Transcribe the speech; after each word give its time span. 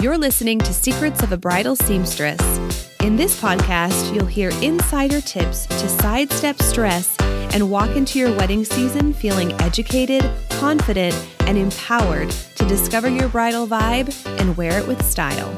You're 0.00 0.16
listening 0.16 0.58
to 0.60 0.72
Secrets 0.72 1.22
of 1.22 1.30
a 1.30 1.36
Bridal 1.36 1.76
Seamstress. 1.76 2.40
In 3.02 3.16
this 3.16 3.38
podcast, 3.38 4.14
you'll 4.14 4.24
hear 4.24 4.48
insider 4.62 5.20
tips 5.20 5.66
to 5.66 5.88
sidestep 5.90 6.58
stress 6.62 7.14
and 7.20 7.70
walk 7.70 7.94
into 7.94 8.18
your 8.18 8.34
wedding 8.34 8.64
season 8.64 9.12
feeling 9.12 9.52
educated, 9.60 10.24
confident, 10.52 11.14
and 11.40 11.58
empowered 11.58 12.30
to 12.30 12.66
discover 12.66 13.10
your 13.10 13.28
bridal 13.28 13.66
vibe 13.66 14.10
and 14.40 14.56
wear 14.56 14.78
it 14.78 14.88
with 14.88 15.04
style. 15.04 15.54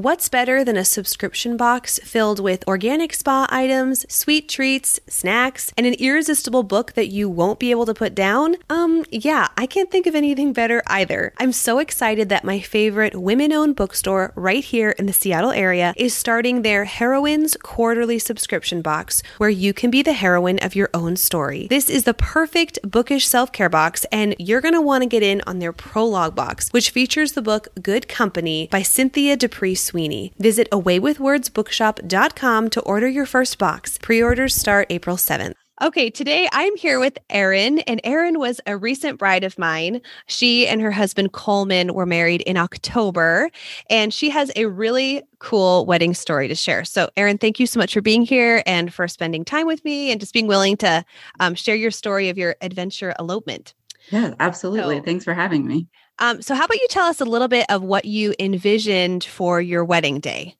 What's 0.00 0.30
better 0.30 0.64
than 0.64 0.78
a 0.78 0.84
subscription 0.86 1.58
box 1.58 1.98
filled 1.98 2.40
with 2.40 2.66
organic 2.66 3.12
spa 3.12 3.46
items, 3.50 4.10
sweet 4.10 4.48
treats, 4.48 4.98
snacks, 5.06 5.74
and 5.76 5.86
an 5.86 5.92
irresistible 5.92 6.62
book 6.62 6.94
that 6.94 7.08
you 7.08 7.28
won't 7.28 7.58
be 7.58 7.70
able 7.70 7.84
to 7.84 7.92
put 7.92 8.14
down? 8.14 8.56
Um, 8.70 9.04
yeah, 9.10 9.48
I 9.58 9.66
can't 9.66 9.90
think 9.90 10.06
of 10.06 10.14
anything 10.14 10.54
better 10.54 10.82
either. 10.86 11.34
I'm 11.36 11.52
so 11.52 11.80
excited 11.80 12.30
that 12.30 12.44
my 12.44 12.60
favorite 12.60 13.14
women 13.14 13.52
owned 13.52 13.76
bookstore 13.76 14.32
right 14.36 14.64
here 14.64 14.92
in 14.92 15.04
the 15.04 15.12
Seattle 15.12 15.50
area 15.50 15.92
is 15.98 16.14
starting 16.14 16.62
their 16.62 16.86
Heroines 16.86 17.58
Quarterly 17.62 18.18
subscription 18.18 18.80
box 18.80 19.22
where 19.36 19.50
you 19.50 19.74
can 19.74 19.90
be 19.90 20.00
the 20.00 20.14
heroine 20.14 20.60
of 20.60 20.74
your 20.74 20.88
own 20.94 21.14
story. 21.16 21.66
This 21.68 21.90
is 21.90 22.04
the 22.04 22.14
perfect 22.14 22.78
bookish 22.82 23.26
self 23.26 23.52
care 23.52 23.68
box, 23.68 24.06
and 24.10 24.34
you're 24.38 24.62
want 24.80 25.02
to 25.02 25.08
get 25.08 25.22
in 25.22 25.42
on 25.46 25.58
their 25.58 25.72
prologue 25.74 26.34
box, 26.34 26.70
which 26.70 26.88
features 26.88 27.32
the 27.32 27.42
book 27.42 27.68
Good 27.82 28.08
Company 28.08 28.66
by 28.70 28.80
Cynthia 28.80 29.36
D'Aprix 29.36 29.89
Sweeney. 29.90 30.32
Visit 30.38 30.70
awaywithwordsbookshop.com 30.70 32.70
to 32.70 32.80
order 32.82 33.08
your 33.08 33.26
first 33.26 33.58
box. 33.58 33.98
Pre 33.98 34.22
orders 34.22 34.54
start 34.54 34.86
April 34.88 35.16
7th. 35.16 35.54
Okay, 35.82 36.10
today 36.10 36.46
I'm 36.52 36.76
here 36.76 37.00
with 37.00 37.16
Erin, 37.30 37.78
and 37.80 38.02
Erin 38.04 38.38
was 38.38 38.60
a 38.66 38.76
recent 38.76 39.18
bride 39.18 39.44
of 39.44 39.58
mine. 39.58 40.02
She 40.26 40.68
and 40.68 40.82
her 40.82 40.90
husband 40.90 41.32
Coleman 41.32 41.94
were 41.94 42.04
married 42.04 42.42
in 42.42 42.58
October, 42.58 43.50
and 43.88 44.12
she 44.12 44.28
has 44.28 44.52
a 44.56 44.66
really 44.66 45.22
cool 45.38 45.86
wedding 45.86 46.12
story 46.12 46.48
to 46.48 46.54
share. 46.54 46.84
So, 46.84 47.08
Erin, 47.16 47.38
thank 47.38 47.58
you 47.58 47.66
so 47.66 47.80
much 47.80 47.94
for 47.94 48.02
being 48.02 48.22
here 48.22 48.62
and 48.66 48.92
for 48.92 49.08
spending 49.08 49.42
time 49.42 49.66
with 49.66 49.82
me 49.82 50.12
and 50.12 50.20
just 50.20 50.34
being 50.34 50.46
willing 50.46 50.76
to 50.78 51.02
um, 51.40 51.54
share 51.54 51.76
your 51.76 51.90
story 51.90 52.28
of 52.28 52.36
your 52.36 52.56
adventure 52.60 53.14
elopement. 53.18 53.72
Yeah, 54.10 54.34
absolutely. 54.38 54.98
So, 54.98 55.02
Thanks 55.02 55.24
for 55.24 55.32
having 55.32 55.66
me. 55.66 55.88
Um, 56.20 56.42
so, 56.42 56.54
how 56.54 56.66
about 56.66 56.78
you 56.78 56.86
tell 56.88 57.06
us 57.06 57.20
a 57.20 57.24
little 57.24 57.48
bit 57.48 57.66
of 57.68 57.82
what 57.82 58.04
you 58.04 58.34
envisioned 58.38 59.24
for 59.24 59.60
your 59.60 59.84
wedding 59.84 60.20
day? 60.20 60.54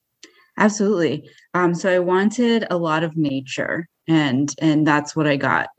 Absolutely. 0.58 1.28
Um, 1.55 1.75
so, 1.75 1.91
I 1.91 1.98
wanted 1.98 2.66
a 2.70 2.78
lot 2.78 3.05
of 3.05 3.16
nature, 3.16 3.86
and 4.08 4.55
and 4.61 4.86
that's 4.86 5.14
what 5.14 5.27
I 5.27 5.36
got. 5.36 5.69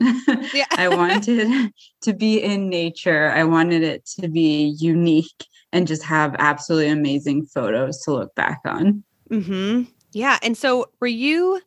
Yeah. 0.54 0.66
I 0.72 0.88
wanted 0.88 1.72
to 2.02 2.12
be 2.12 2.42
in 2.42 2.68
nature. 2.68 3.30
I 3.30 3.44
wanted 3.44 3.82
it 3.82 4.04
to 4.20 4.28
be 4.28 4.76
unique 4.78 5.46
and 5.72 5.86
just 5.86 6.02
have 6.02 6.36
absolutely 6.38 6.88
amazing 6.88 7.46
photos 7.46 8.02
to 8.02 8.12
look 8.12 8.34
back 8.34 8.60
on. 8.66 9.02
Hmm. 9.28 9.82
Yeah. 10.12 10.38
And 10.42 10.56
so, 10.56 10.90
were 11.00 11.06
you? 11.06 11.60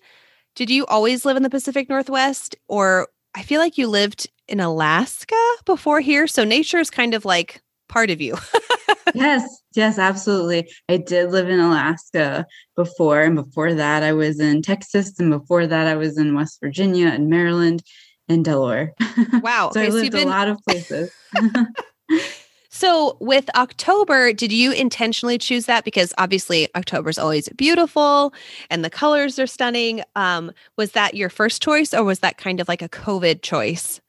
Did 0.55 0.69
you 0.69 0.85
always 0.85 1.25
live 1.25 1.35
in 1.35 1.43
the 1.43 1.49
Pacific 1.49 1.89
Northwest, 1.89 2.55
or 2.67 3.09
I 3.33 3.43
feel 3.43 3.59
like 3.59 3.77
you 3.77 3.87
lived 3.87 4.29
in 4.47 4.59
Alaska 4.61 5.35
before 5.65 5.99
here? 5.99 6.27
So 6.27 6.45
nature 6.45 6.77
is 6.77 6.89
kind 6.89 7.13
of 7.13 7.25
like 7.25 7.61
part 7.87 8.09
of 8.09 8.21
you. 8.21 8.37
yes, 9.13 9.61
yes, 9.75 9.97
absolutely. 9.97 10.69
I 10.89 10.97
did 10.97 11.31
live 11.31 11.49
in 11.49 11.59
Alaska 11.59 12.45
before, 12.75 13.21
and 13.21 13.35
before 13.35 13.73
that, 13.73 14.03
I 14.03 14.13
was 14.13 14.39
in 14.39 14.61
Texas, 14.61 15.19
and 15.19 15.29
before 15.29 15.67
that, 15.67 15.87
I 15.87 15.95
was 15.95 16.17
in 16.17 16.35
West 16.35 16.59
Virginia 16.61 17.07
and 17.07 17.29
Maryland 17.29 17.83
and 18.27 18.43
Delaware. 18.43 18.93
Wow. 19.41 19.71
so 19.73 19.79
okay, 19.79 19.89
I 19.89 19.93
lived 19.93 20.11
so 20.11 20.19
been... 20.19 20.27
a 20.27 20.31
lot 20.31 20.47
of 20.47 20.59
places. 20.67 21.11
so 22.69 23.17
with 23.19 23.49
October, 23.55 24.33
did 24.33 24.51
you 24.51 24.71
intentionally 24.71 25.37
choose 25.37 25.67
that? 25.67 25.85
Because 25.85 26.13
obviously 26.17 26.67
October 26.75 27.09
is 27.09 27.17
always 27.17 27.47
beautiful 27.49 28.33
and 28.69 28.83
the 28.83 28.89
colors 28.89 29.39
are 29.39 29.47
stunning. 29.47 30.03
Um, 30.15 30.51
was 30.77 30.91
that 30.91 31.13
your 31.13 31.29
first 31.29 31.61
choice 31.61 31.93
or 31.93 32.03
was 32.03 32.19
that 32.19 32.37
kind 32.37 32.59
of 32.59 32.67
like 32.67 32.81
a 32.81 32.89
COVID 32.89 33.41
choice? 33.41 34.01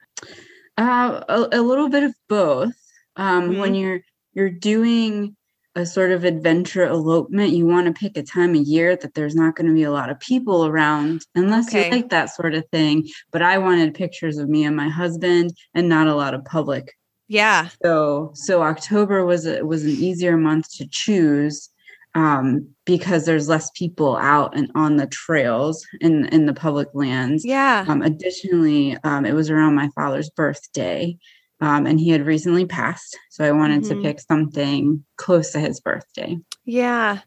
Uh, 0.78 1.22
a, 1.28 1.49
a 1.53 1.62
little 1.62 1.89
bit 1.89 2.03
of 2.03 2.15
both 2.28 2.75
um, 3.16 3.50
mm-hmm. 3.50 3.60
when 3.60 3.75
you're 3.75 4.00
you're 4.32 4.50
doing 4.50 5.37
a 5.77 5.84
sort 5.84 6.10
of 6.10 6.25
adventure 6.25 6.87
elopement 6.87 7.53
you 7.53 7.66
want 7.66 7.87
to 7.87 7.93
pick 7.93 8.16
a 8.16 8.22
time 8.22 8.54
of 8.54 8.66
year 8.66 8.97
that 8.97 9.15
there's 9.15 9.34
not 9.34 9.54
going 9.54 9.69
to 9.69 9.75
be 9.75 9.82
a 9.82 9.93
lot 9.93 10.10
of 10.10 10.19
people 10.19 10.66
around 10.66 11.22
unless 11.34 11.69
okay. 11.69 11.84
you 11.84 11.91
like 11.91 12.09
that 12.09 12.34
sort 12.34 12.54
of 12.54 12.65
thing. 12.72 13.06
But 13.31 13.43
i 13.43 13.59
wanted 13.59 13.94
pictures 13.94 14.38
of 14.38 14.49
me 14.49 14.65
and 14.65 14.75
my 14.75 14.88
husband 14.88 15.53
and 15.75 15.88
not 15.88 16.09
a 16.09 16.15
lot 16.15 16.34
of 16.34 16.44
public. 16.44 16.94
Yeah. 17.28 17.69
So 17.84 18.32
so 18.34 18.62
october 18.62 19.25
was 19.25 19.47
a, 19.47 19.65
was 19.65 19.84
an 19.84 19.91
easier 19.91 20.37
month 20.37 20.72
to 20.77 20.88
choose 20.91 21.69
um, 22.15 22.66
because 22.87 23.27
there's 23.27 23.47
less 23.47 23.71
people 23.75 24.16
out 24.16 24.56
and 24.56 24.71
on 24.75 24.97
the 24.97 25.06
trails 25.06 25.87
in 26.00 26.25
in 26.28 26.47
the 26.47 26.54
public 26.54 26.88
lands. 26.94 27.44
Yeah. 27.44 27.84
Um, 27.87 28.00
additionally 28.00 28.97
um, 29.04 29.27
it 29.27 29.34
was 29.34 29.50
around 29.50 29.75
my 29.75 29.91
father's 29.94 30.31
birthday 30.31 31.19
um, 31.61 31.87
and 31.87 31.99
he 31.99 32.11
had 32.11 32.27
recently 32.27 32.67
passed. 32.67 33.19
So 33.31 33.44
I 33.44 33.53
wanted 33.53 33.83
mm-hmm. 33.83 34.03
to 34.03 34.03
pick 34.03 34.21
something 34.21 35.05
close 35.17 35.53
to 35.53 35.61
his 35.61 35.81
birthday. 35.81 36.39
Yeah. 36.65 37.21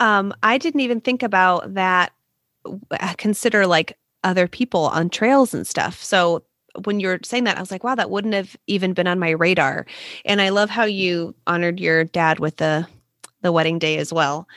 Um, 0.00 0.32
I 0.42 0.58
didn't 0.58 0.80
even 0.80 1.00
think 1.00 1.22
about 1.22 1.74
that, 1.74 2.12
uh, 2.64 3.14
consider 3.18 3.66
like 3.66 3.98
other 4.22 4.48
people 4.48 4.86
on 4.86 5.10
trails 5.10 5.54
and 5.54 5.66
stuff. 5.66 6.02
So 6.02 6.44
when 6.84 6.98
you're 6.98 7.20
saying 7.22 7.44
that, 7.44 7.56
I 7.56 7.60
was 7.60 7.70
like, 7.70 7.84
wow, 7.84 7.94
that 7.94 8.10
wouldn't 8.10 8.34
have 8.34 8.56
even 8.66 8.94
been 8.94 9.06
on 9.06 9.18
my 9.18 9.30
radar. 9.30 9.86
And 10.24 10.40
I 10.40 10.48
love 10.48 10.70
how 10.70 10.84
you 10.84 11.34
honored 11.46 11.78
your 11.78 12.04
dad 12.04 12.40
with 12.40 12.56
the 12.56 12.86
the 13.42 13.52
wedding 13.52 13.78
day 13.78 13.98
as 13.98 14.10
well. 14.10 14.48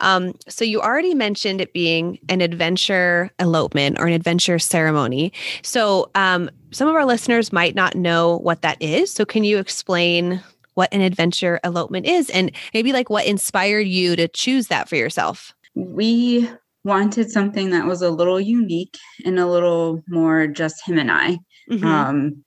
Um, 0.00 0.34
so 0.48 0.64
you 0.64 0.80
already 0.80 1.14
mentioned 1.14 1.60
it 1.60 1.72
being 1.72 2.18
an 2.28 2.40
adventure 2.40 3.30
elopement 3.38 4.00
or 4.00 4.08
an 4.08 4.12
adventure 4.12 4.58
ceremony. 4.58 5.32
So 5.62 6.10
um, 6.16 6.50
some 6.72 6.88
of 6.88 6.94
our 6.94 7.04
listeners 7.04 7.52
might 7.52 7.74
not 7.74 7.94
know 7.94 8.38
what 8.38 8.62
that 8.62 8.80
is. 8.80 9.12
So, 9.12 9.24
can 9.24 9.44
you 9.44 9.58
explain 9.58 10.42
what 10.74 10.92
an 10.92 11.00
adventure 11.00 11.60
elopement 11.64 12.06
is 12.06 12.30
and 12.30 12.50
maybe 12.72 12.92
like 12.92 13.10
what 13.10 13.26
inspired 13.26 13.86
you 13.86 14.16
to 14.16 14.28
choose 14.28 14.68
that 14.68 14.88
for 14.88 14.96
yourself? 14.96 15.54
We 15.74 16.48
wanted 16.84 17.30
something 17.30 17.70
that 17.70 17.86
was 17.86 18.02
a 18.02 18.10
little 18.10 18.40
unique 18.40 18.96
and 19.24 19.38
a 19.38 19.46
little 19.46 20.02
more 20.08 20.46
just 20.46 20.86
him 20.86 20.98
and 20.98 21.10
I. 21.10 21.38
Mm-hmm. 21.70 21.84
Um, 21.84 22.44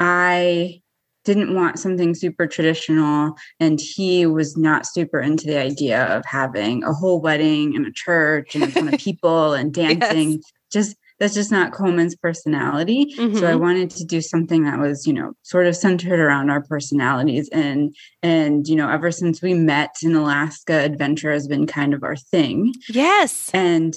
I 0.00 0.82
didn't 1.24 1.54
want 1.54 1.78
something 1.78 2.14
super 2.14 2.46
traditional 2.46 3.34
and 3.58 3.80
he 3.80 4.26
was 4.26 4.56
not 4.56 4.86
super 4.86 5.20
into 5.20 5.46
the 5.46 5.58
idea 5.58 6.04
of 6.04 6.24
having 6.24 6.84
a 6.84 6.92
whole 6.92 7.20
wedding 7.20 7.74
and 7.74 7.84
a 7.84 7.92
church 7.92 8.54
and 8.54 8.64
a 8.64 8.70
ton 8.70 8.92
of 8.92 9.00
people 9.00 9.52
and 9.52 9.74
dancing 9.74 10.32
yes. 10.32 10.52
just 10.70 10.96
that's 11.18 11.34
just 11.34 11.50
not 11.50 11.72
Coleman's 11.72 12.14
personality. 12.14 13.14
Mm-hmm. 13.16 13.38
So 13.38 13.46
I 13.46 13.52
mm-hmm. 13.52 13.62
wanted 13.62 13.90
to 13.90 14.04
do 14.04 14.20
something 14.20 14.64
that 14.64 14.78
was, 14.78 15.06
you 15.06 15.12
know, 15.12 15.32
sort 15.42 15.66
of 15.66 15.74
centered 15.74 16.20
around 16.20 16.50
our 16.50 16.62
personalities. 16.62 17.48
And 17.50 17.94
and 18.22 18.66
you 18.68 18.76
know, 18.76 18.88
ever 18.88 19.10
since 19.10 19.40
we 19.40 19.54
met 19.54 19.96
in 20.02 20.14
Alaska, 20.14 20.74
adventure 20.74 21.32
has 21.32 21.48
been 21.48 21.66
kind 21.66 21.94
of 21.94 22.02
our 22.02 22.16
thing. 22.16 22.74
Yes. 22.88 23.50
And 23.54 23.96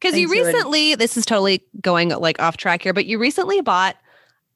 because 0.00 0.18
you 0.18 0.28
recently, 0.30 0.92
it, 0.92 0.98
this 0.98 1.16
is 1.16 1.24
totally 1.24 1.64
going 1.80 2.10
like 2.10 2.40
off 2.40 2.56
track 2.56 2.82
here, 2.82 2.92
but 2.92 3.06
you 3.06 3.18
recently 3.18 3.60
bought 3.60 3.96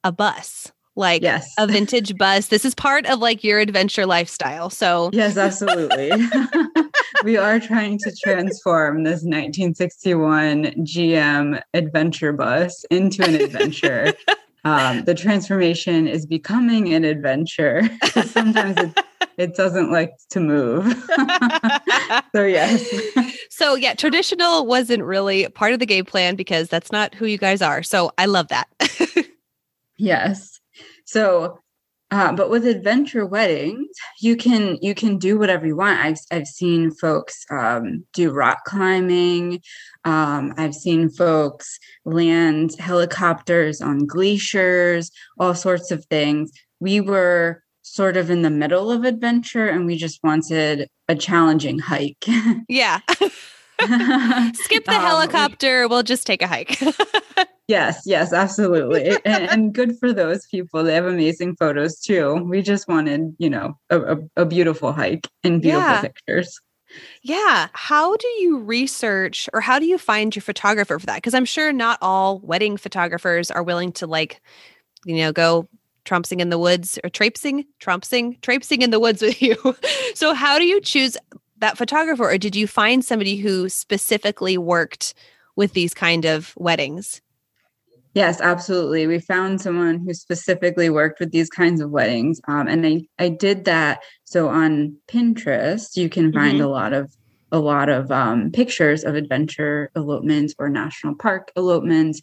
a 0.03 0.11
bus 0.11 0.71
like 0.99 1.23
yes. 1.23 1.51
a 1.57 1.65
vintage 1.65 2.15
bus. 2.17 2.47
This 2.47 2.65
is 2.65 2.75
part 2.75 3.07
of 3.07 3.19
like 3.19 3.43
your 3.43 3.59
adventure 3.59 4.05
lifestyle. 4.05 4.69
So, 4.69 5.09
yes, 5.13 5.37
absolutely. 5.37 6.11
we 7.23 7.37
are 7.37 7.59
trying 7.59 7.97
to 7.99 8.15
transform 8.21 9.03
this 9.03 9.23
1961 9.23 10.65
GM 10.85 11.61
adventure 11.73 12.33
bus 12.33 12.83
into 12.91 13.23
an 13.23 13.35
adventure. 13.35 14.13
um, 14.65 15.05
the 15.05 15.15
transformation 15.15 16.07
is 16.07 16.25
becoming 16.25 16.93
an 16.93 17.05
adventure. 17.05 17.81
Sometimes 18.25 18.77
it, 18.77 18.99
it 19.37 19.55
doesn't 19.55 19.91
like 19.91 20.11
to 20.31 20.41
move. 20.41 20.85
so, 22.35 22.43
yes. 22.43 22.93
So, 23.49 23.75
yeah, 23.75 23.93
traditional 23.93 24.65
wasn't 24.65 25.03
really 25.03 25.47
part 25.49 25.71
of 25.71 25.79
the 25.79 25.85
game 25.85 26.05
plan 26.05 26.35
because 26.35 26.67
that's 26.67 26.91
not 26.91 27.15
who 27.15 27.25
you 27.25 27.37
guys 27.37 27.61
are. 27.61 27.83
So, 27.83 28.11
I 28.17 28.25
love 28.25 28.49
that. 28.49 28.67
yes. 29.97 30.58
So, 31.09 31.59
uh, 32.11 32.33
but 32.33 32.51
with 32.51 32.67
adventure 32.67 33.25
weddings, 33.25 33.87
you 34.21 34.35
can 34.35 34.77
you 34.81 34.93
can 34.93 35.17
do 35.17 35.39
whatever 35.39 35.65
you 35.65 35.75
want. 35.75 35.99
I've 35.99 36.19
I've 36.31 36.47
seen 36.47 36.91
folks 36.91 37.45
um, 37.49 38.05
do 38.13 38.31
rock 38.31 38.59
climbing. 38.65 39.61
Um, 40.05 40.53
I've 40.57 40.75
seen 40.75 41.09
folks 41.09 41.79
land 42.05 42.75
helicopters 42.77 43.81
on 43.81 44.05
glaciers, 44.05 45.11
all 45.39 45.55
sorts 45.55 45.89
of 45.89 46.05
things. 46.05 46.51
We 46.79 47.01
were 47.01 47.63
sort 47.81 48.15
of 48.15 48.29
in 48.29 48.43
the 48.43 48.51
middle 48.51 48.91
of 48.91 49.03
adventure, 49.03 49.67
and 49.67 49.87
we 49.87 49.97
just 49.97 50.19
wanted 50.23 50.87
a 51.07 51.15
challenging 51.15 51.79
hike. 51.79 52.25
yeah. 52.69 52.99
Skip 54.53 54.83
the 54.83 54.95
um, 54.95 55.01
helicopter. 55.01 55.87
we'll 55.87 56.03
just 56.03 56.27
take 56.27 56.41
a 56.41 56.47
hike. 56.47 56.79
Yes, 57.69 58.01
yes, 58.03 58.33
absolutely. 58.33 59.09
and, 59.25 59.43
and, 59.43 59.73
good 59.75 59.95
for 59.99 60.11
those 60.11 60.47
people. 60.47 60.83
They 60.83 60.95
have 60.95 61.05
amazing 61.05 61.55
photos 61.55 61.99
too. 61.99 62.43
We 62.43 62.63
just 62.63 62.87
wanted, 62.87 63.35
you 63.37 63.47
know, 63.47 63.77
a, 63.91 64.15
a, 64.15 64.17
a 64.37 64.45
beautiful 64.45 64.91
hike 64.91 65.27
and 65.43 65.61
beautiful 65.61 65.87
yeah. 65.87 66.01
pictures. 66.01 66.59
Yeah. 67.21 67.67
How 67.73 68.15
do 68.17 68.27
you 68.39 68.57
research 68.57 69.47
or 69.53 69.61
how 69.61 69.77
do 69.77 69.85
you 69.85 69.99
find 69.99 70.35
your 70.35 70.41
photographer 70.41 70.97
for 70.97 71.05
that? 71.05 71.17
Because 71.17 71.35
I'm 71.35 71.45
sure 71.45 71.71
not 71.71 71.99
all 72.01 72.39
wedding 72.39 72.75
photographers 72.75 73.51
are 73.51 73.61
willing 73.61 73.91
to 73.93 74.07
like, 74.07 74.41
you 75.05 75.17
know, 75.17 75.31
go 75.31 75.69
trumpsing 76.05 76.39
in 76.39 76.49
the 76.49 76.57
woods 76.57 76.97
or 77.03 77.11
traipsing, 77.11 77.65
trumpsing, 77.79 78.41
traipsing 78.41 78.81
in 78.81 78.89
the 78.89 78.99
woods 78.99 79.21
with 79.21 79.39
you. 79.43 79.75
so 80.15 80.33
how 80.33 80.57
do 80.57 80.65
you 80.65 80.81
choose 80.81 81.17
that 81.59 81.77
photographer 81.77 82.23
or 82.23 82.39
did 82.39 82.55
you 82.55 82.65
find 82.65 83.05
somebody 83.05 83.35
who 83.35 83.69
specifically 83.69 84.57
worked 84.57 85.13
with 85.55 85.73
these 85.73 85.93
kind 85.93 86.25
of 86.25 86.55
weddings? 86.57 87.21
Yes, 88.15 88.41
absolutely. 88.41 89.05
We 89.05 89.19
found 89.19 89.61
someone 89.61 89.99
who 89.99 90.13
specifically 90.13 90.89
worked 90.89 91.19
with 91.19 91.31
these 91.31 91.49
kinds 91.49 91.79
of 91.79 91.91
weddings. 91.91 92.41
Um, 92.47 92.67
and 92.67 92.85
I, 92.85 93.01
I 93.19 93.29
did 93.29 93.65
that. 93.65 94.01
So 94.23 94.49
on 94.49 94.97
Pinterest, 95.07 95.95
you 95.95 96.09
can 96.09 96.33
find 96.33 96.55
mm-hmm. 96.55 96.65
a 96.65 96.69
lot 96.69 96.93
of 96.93 97.15
a 97.51 97.59
lot 97.59 97.89
of 97.89 98.11
um, 98.11 98.51
pictures 98.51 99.03
of 99.03 99.15
adventure 99.15 99.89
elopements 99.95 100.53
or 100.59 100.69
national 100.69 101.15
park 101.15 101.51
elopements. 101.55 102.21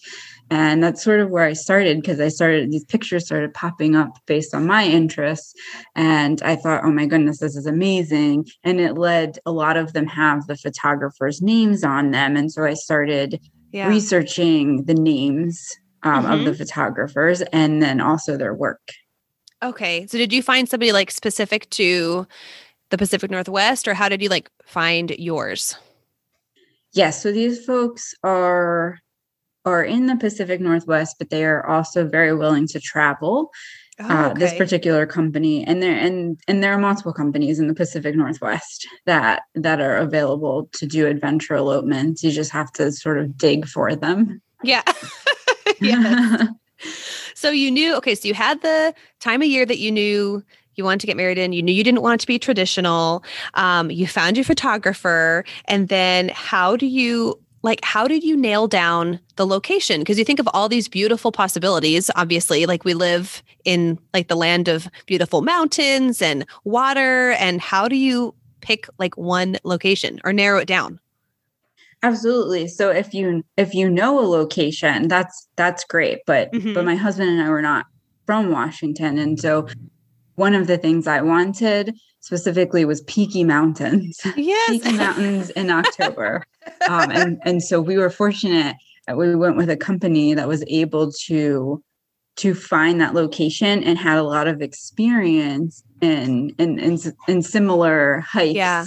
And 0.51 0.83
that's 0.83 1.03
sort 1.03 1.21
of 1.21 1.31
where 1.31 1.45
I 1.45 1.53
started 1.53 2.01
because 2.01 2.21
I 2.21 2.29
started, 2.29 2.71
these 2.71 2.85
pictures 2.85 3.27
started 3.27 3.53
popping 3.53 3.97
up 3.97 4.11
based 4.27 4.55
on 4.55 4.67
my 4.67 4.85
interests. 4.85 5.53
And 5.97 6.41
I 6.43 6.55
thought, 6.55 6.85
oh 6.85 6.93
my 6.93 7.07
goodness, 7.07 7.41
this 7.41 7.57
is 7.57 7.67
amazing. 7.67 8.47
And 8.63 8.81
it 8.81 8.97
led, 8.97 9.39
a 9.45 9.51
lot 9.51 9.77
of 9.77 9.93
them 9.93 10.07
have 10.07 10.47
the 10.47 10.57
photographers' 10.57 11.43
names 11.43 11.83
on 11.83 12.13
them. 12.13 12.37
And 12.37 12.53
so 12.53 12.65
I 12.65 12.75
started 12.75 13.41
yeah. 13.73 13.89
researching 13.89 14.85
the 14.85 14.95
names 14.95 15.77
um, 16.03 16.25
mm-hmm. 16.25 16.33
of 16.33 16.39
the 16.41 16.51
mm-hmm. 16.51 16.59
photographers 16.59 17.43
and 17.53 17.83
then 17.83 18.01
also 18.01 18.37
their 18.37 18.55
work. 18.55 18.81
Okay. 19.63 20.07
So 20.07 20.19
did 20.19 20.33
you 20.33 20.43
find 20.43 20.69
somebody 20.69 20.93
like 20.93 21.11
specific 21.11 21.69
to 21.71 22.27
the 22.91 22.99
Pacific 22.99 23.31
Northwest 23.31 23.89
or 23.89 23.95
how 23.95 24.09
did 24.09 24.23
you 24.23 24.29
like 24.29 24.51
find 24.65 25.11
yours? 25.19 25.77
Yes, 26.93 27.23
so 27.23 27.33
these 27.33 27.65
folks 27.65 28.15
are 28.23 28.99
are 29.67 29.85
in 29.85 30.07
the 30.07 30.17
Pacific 30.17 30.61
Northwest, 30.61 31.17
but 31.19 31.29
they 31.29 31.45
are 31.45 31.67
also 31.67 32.07
very 32.07 32.33
willing 32.33 32.69
to 32.69 32.81
travel. 32.81 33.51
Oh, 33.99 34.05
okay. 34.05 34.15
uh, 34.15 34.35
this 34.35 34.55
particular 34.55 35.07
company, 35.07 35.65
and 35.65 35.83
there 35.83 35.97
and 35.97 36.39
and 36.47 36.63
there 36.63 36.73
are 36.73 36.79
multiple 36.79 37.15
companies 37.15 37.59
in 37.59 37.67
the 37.67 37.75
Pacific 37.75 38.15
Northwest 38.15 38.87
that 39.07 39.45
that 39.55 39.81
are 39.81 39.97
available 39.97 40.69
to 40.75 40.87
do 40.87 41.07
adventure 41.07 41.55
elopements. 41.55 42.23
You 42.23 42.31
just 42.31 42.51
have 42.51 42.71
to 42.73 42.93
sort 42.93 43.19
of 43.19 43.39
dig 43.39 43.67
for 43.67 43.97
them. 43.97 44.43
Yeah. 44.63 44.83
yeah. 45.81 46.49
so 47.35 47.51
you 47.51 47.71
knew 47.71 47.97
okay, 47.97 48.15
so 48.15 48.29
you 48.29 48.35
had 48.35 48.61
the 48.61 48.95
time 49.21 49.41
of 49.41 49.49
year 49.49 49.65
that 49.65 49.79
you 49.79 49.91
knew 49.91 50.43
you 50.75 50.85
wanted 50.85 51.01
to 51.01 51.07
get 51.07 51.17
married 51.17 51.39
in 51.39 51.55
you 51.55 51.63
knew 51.63 51.73
you 51.73 51.83
didn't 51.83 52.03
want 52.03 52.21
it 52.21 52.21
to 52.21 52.27
be 52.27 52.39
traditional 52.39 53.25
um, 53.55 53.91
you 53.91 54.07
found 54.07 54.37
your 54.37 54.45
photographer 54.45 55.43
and 55.65 55.89
then 55.89 56.29
how 56.35 56.77
do 56.77 56.87
you 56.87 57.41
like 57.63 57.85
how 57.85 58.07
did 58.07 58.23
you 58.23 58.37
nail 58.37 58.67
down 58.67 59.21
the 59.37 59.47
location 59.47 60.01
because 60.01 60.19
you 60.19 60.25
think 60.25 60.39
of 60.39 60.49
all 60.53 60.69
these 60.69 60.89
beautiful 60.89 61.33
possibilities 61.33 62.11
obviously 62.17 62.67
like 62.67 62.85
we 62.85 62.95
live 62.95 63.43
in 63.65 63.99
like 64.15 64.29
the 64.29 64.37
land 64.37 64.69
of 64.69 64.89
beautiful 65.07 65.43
mountains 65.43 66.23
and 66.23 66.47
water 66.65 67.33
and 67.33 67.61
how 67.61 67.89
do 67.89 67.97
you 67.97 68.35
pick 68.61 68.89
like 68.99 69.17
one 69.17 69.57
location 69.65 70.21
or 70.25 70.33
narrow 70.33 70.59
it 70.59 70.69
down 70.69 70.99
absolutely 72.03 72.69
so 72.69 72.91
if 72.91 73.13
you 73.15 73.45
if 73.57 73.75
you 73.75 73.89
know 73.89 74.19
a 74.19 74.27
location 74.27 75.09
that's 75.09 75.49
that's 75.57 75.85
great 75.85 76.21
but 76.27 76.53
mm-hmm. 76.53 76.75
but 76.75 76.85
my 76.85 76.97
husband 76.97 77.29
and 77.29 77.41
i 77.41 77.49
were 77.49 77.63
not 77.63 77.87
from 78.27 78.51
washington 78.51 79.19
and 79.19 79.41
so 79.41 79.67
one 80.35 80.55
of 80.55 80.67
the 80.67 80.79
things 80.79 81.07
i 81.07 81.21
wanted 81.21 81.95
specifically 82.27 82.85
was 82.85 83.03
Peaky 83.03 83.45
Mountains. 83.45 84.21
Yes. 84.37 84.71
Peaky 84.71 84.97
Mountains 84.97 85.51
in 85.51 85.71
October. 85.81 86.45
Um, 86.89 87.11
and, 87.11 87.39
and 87.45 87.63
so 87.63 87.81
we 87.81 87.99
were 87.99 88.11
fortunate 88.11 88.77
that 89.07 89.17
we 89.17 89.35
went 89.37 89.57
with 89.57 89.71
a 89.71 89.77
company 89.77 90.35
that 90.35 90.49
was 90.49 90.65
able 90.69 91.13
to 91.13 91.83
to 92.37 92.55
find 92.55 93.01
that 93.01 93.15
location 93.15 93.83
and 93.83 93.97
had 93.99 94.19
a 94.19 94.23
lot 94.23 94.47
of 94.47 94.61
experience 94.61 95.83
in 96.01 96.55
in 96.59 96.79
in, 96.79 96.99
in 97.29 97.43
similar 97.43 98.21
hikes 98.21 98.55
yeah. 98.55 98.87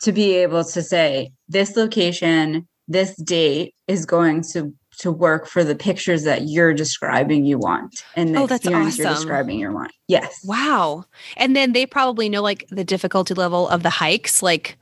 to 0.00 0.12
be 0.12 0.34
able 0.34 0.64
to 0.64 0.82
say 0.82 1.32
this 1.48 1.76
location 1.76 2.66
this 2.88 3.16
date 3.16 3.74
is 3.88 4.04
going 4.06 4.42
to 4.42 4.72
to 4.98 5.12
work 5.12 5.46
for 5.46 5.62
the 5.62 5.74
pictures 5.74 6.24
that 6.24 6.48
you're 6.48 6.72
describing 6.72 7.44
you 7.44 7.58
want 7.58 8.02
and 8.14 8.34
the 8.34 8.40
oh, 8.40 8.46
that's 8.46 8.64
experience 8.64 8.94
awesome. 8.94 9.04
you're 9.04 9.14
describing 9.14 9.58
you 9.58 9.72
want. 9.72 9.92
Yes. 10.08 10.40
Wow. 10.44 11.04
And 11.36 11.54
then 11.54 11.72
they 11.72 11.84
probably 11.84 12.28
know 12.28 12.42
like 12.42 12.66
the 12.70 12.84
difficulty 12.84 13.34
level 13.34 13.68
of 13.68 13.82
the 13.82 13.90
hikes, 13.90 14.42
like 14.42 14.78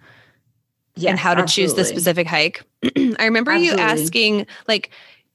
yes, 0.97 1.11
and 1.11 1.19
how 1.19 1.35
to 1.35 1.43
absolutely. 1.43 1.75
choose 1.75 1.75
the 1.75 1.85
specific 1.85 2.27
hike. 2.27 2.63
I 3.19 3.25
remember 3.25 3.53
absolutely. 3.53 3.83
you 3.83 3.89
asking 3.89 4.47
like 4.69 4.91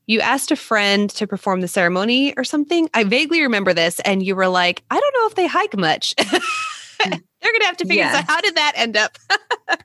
you 0.08 0.22
asked 0.22 0.52
a 0.52 0.56
friend 0.56 1.10
to 1.12 1.28
perform 1.28 1.62
the 1.62 1.68
ceremony 1.68 2.34
or 2.36 2.44
something. 2.44 2.90
I 2.94 3.04
vaguely 3.04 3.42
remember 3.42 3.74
this, 3.74 4.00
and 4.02 4.24
you 4.24 4.36
were 4.36 4.48
like, 4.48 4.84
I 4.90 5.00
don't 5.00 5.16
know 5.18 5.28
if 5.28 5.36
they 5.36 5.48
hike 5.48 5.78
much. 5.78 6.16
They're 6.20 7.54
gonna 7.54 7.66
have 7.66 7.78
to 7.78 7.86
figure 7.86 8.04
yes. 8.04 8.16
out 8.16 8.26
how 8.28 8.42
did 8.42 8.56
that 8.56 8.74
end 8.76 8.98
up? 8.98 9.18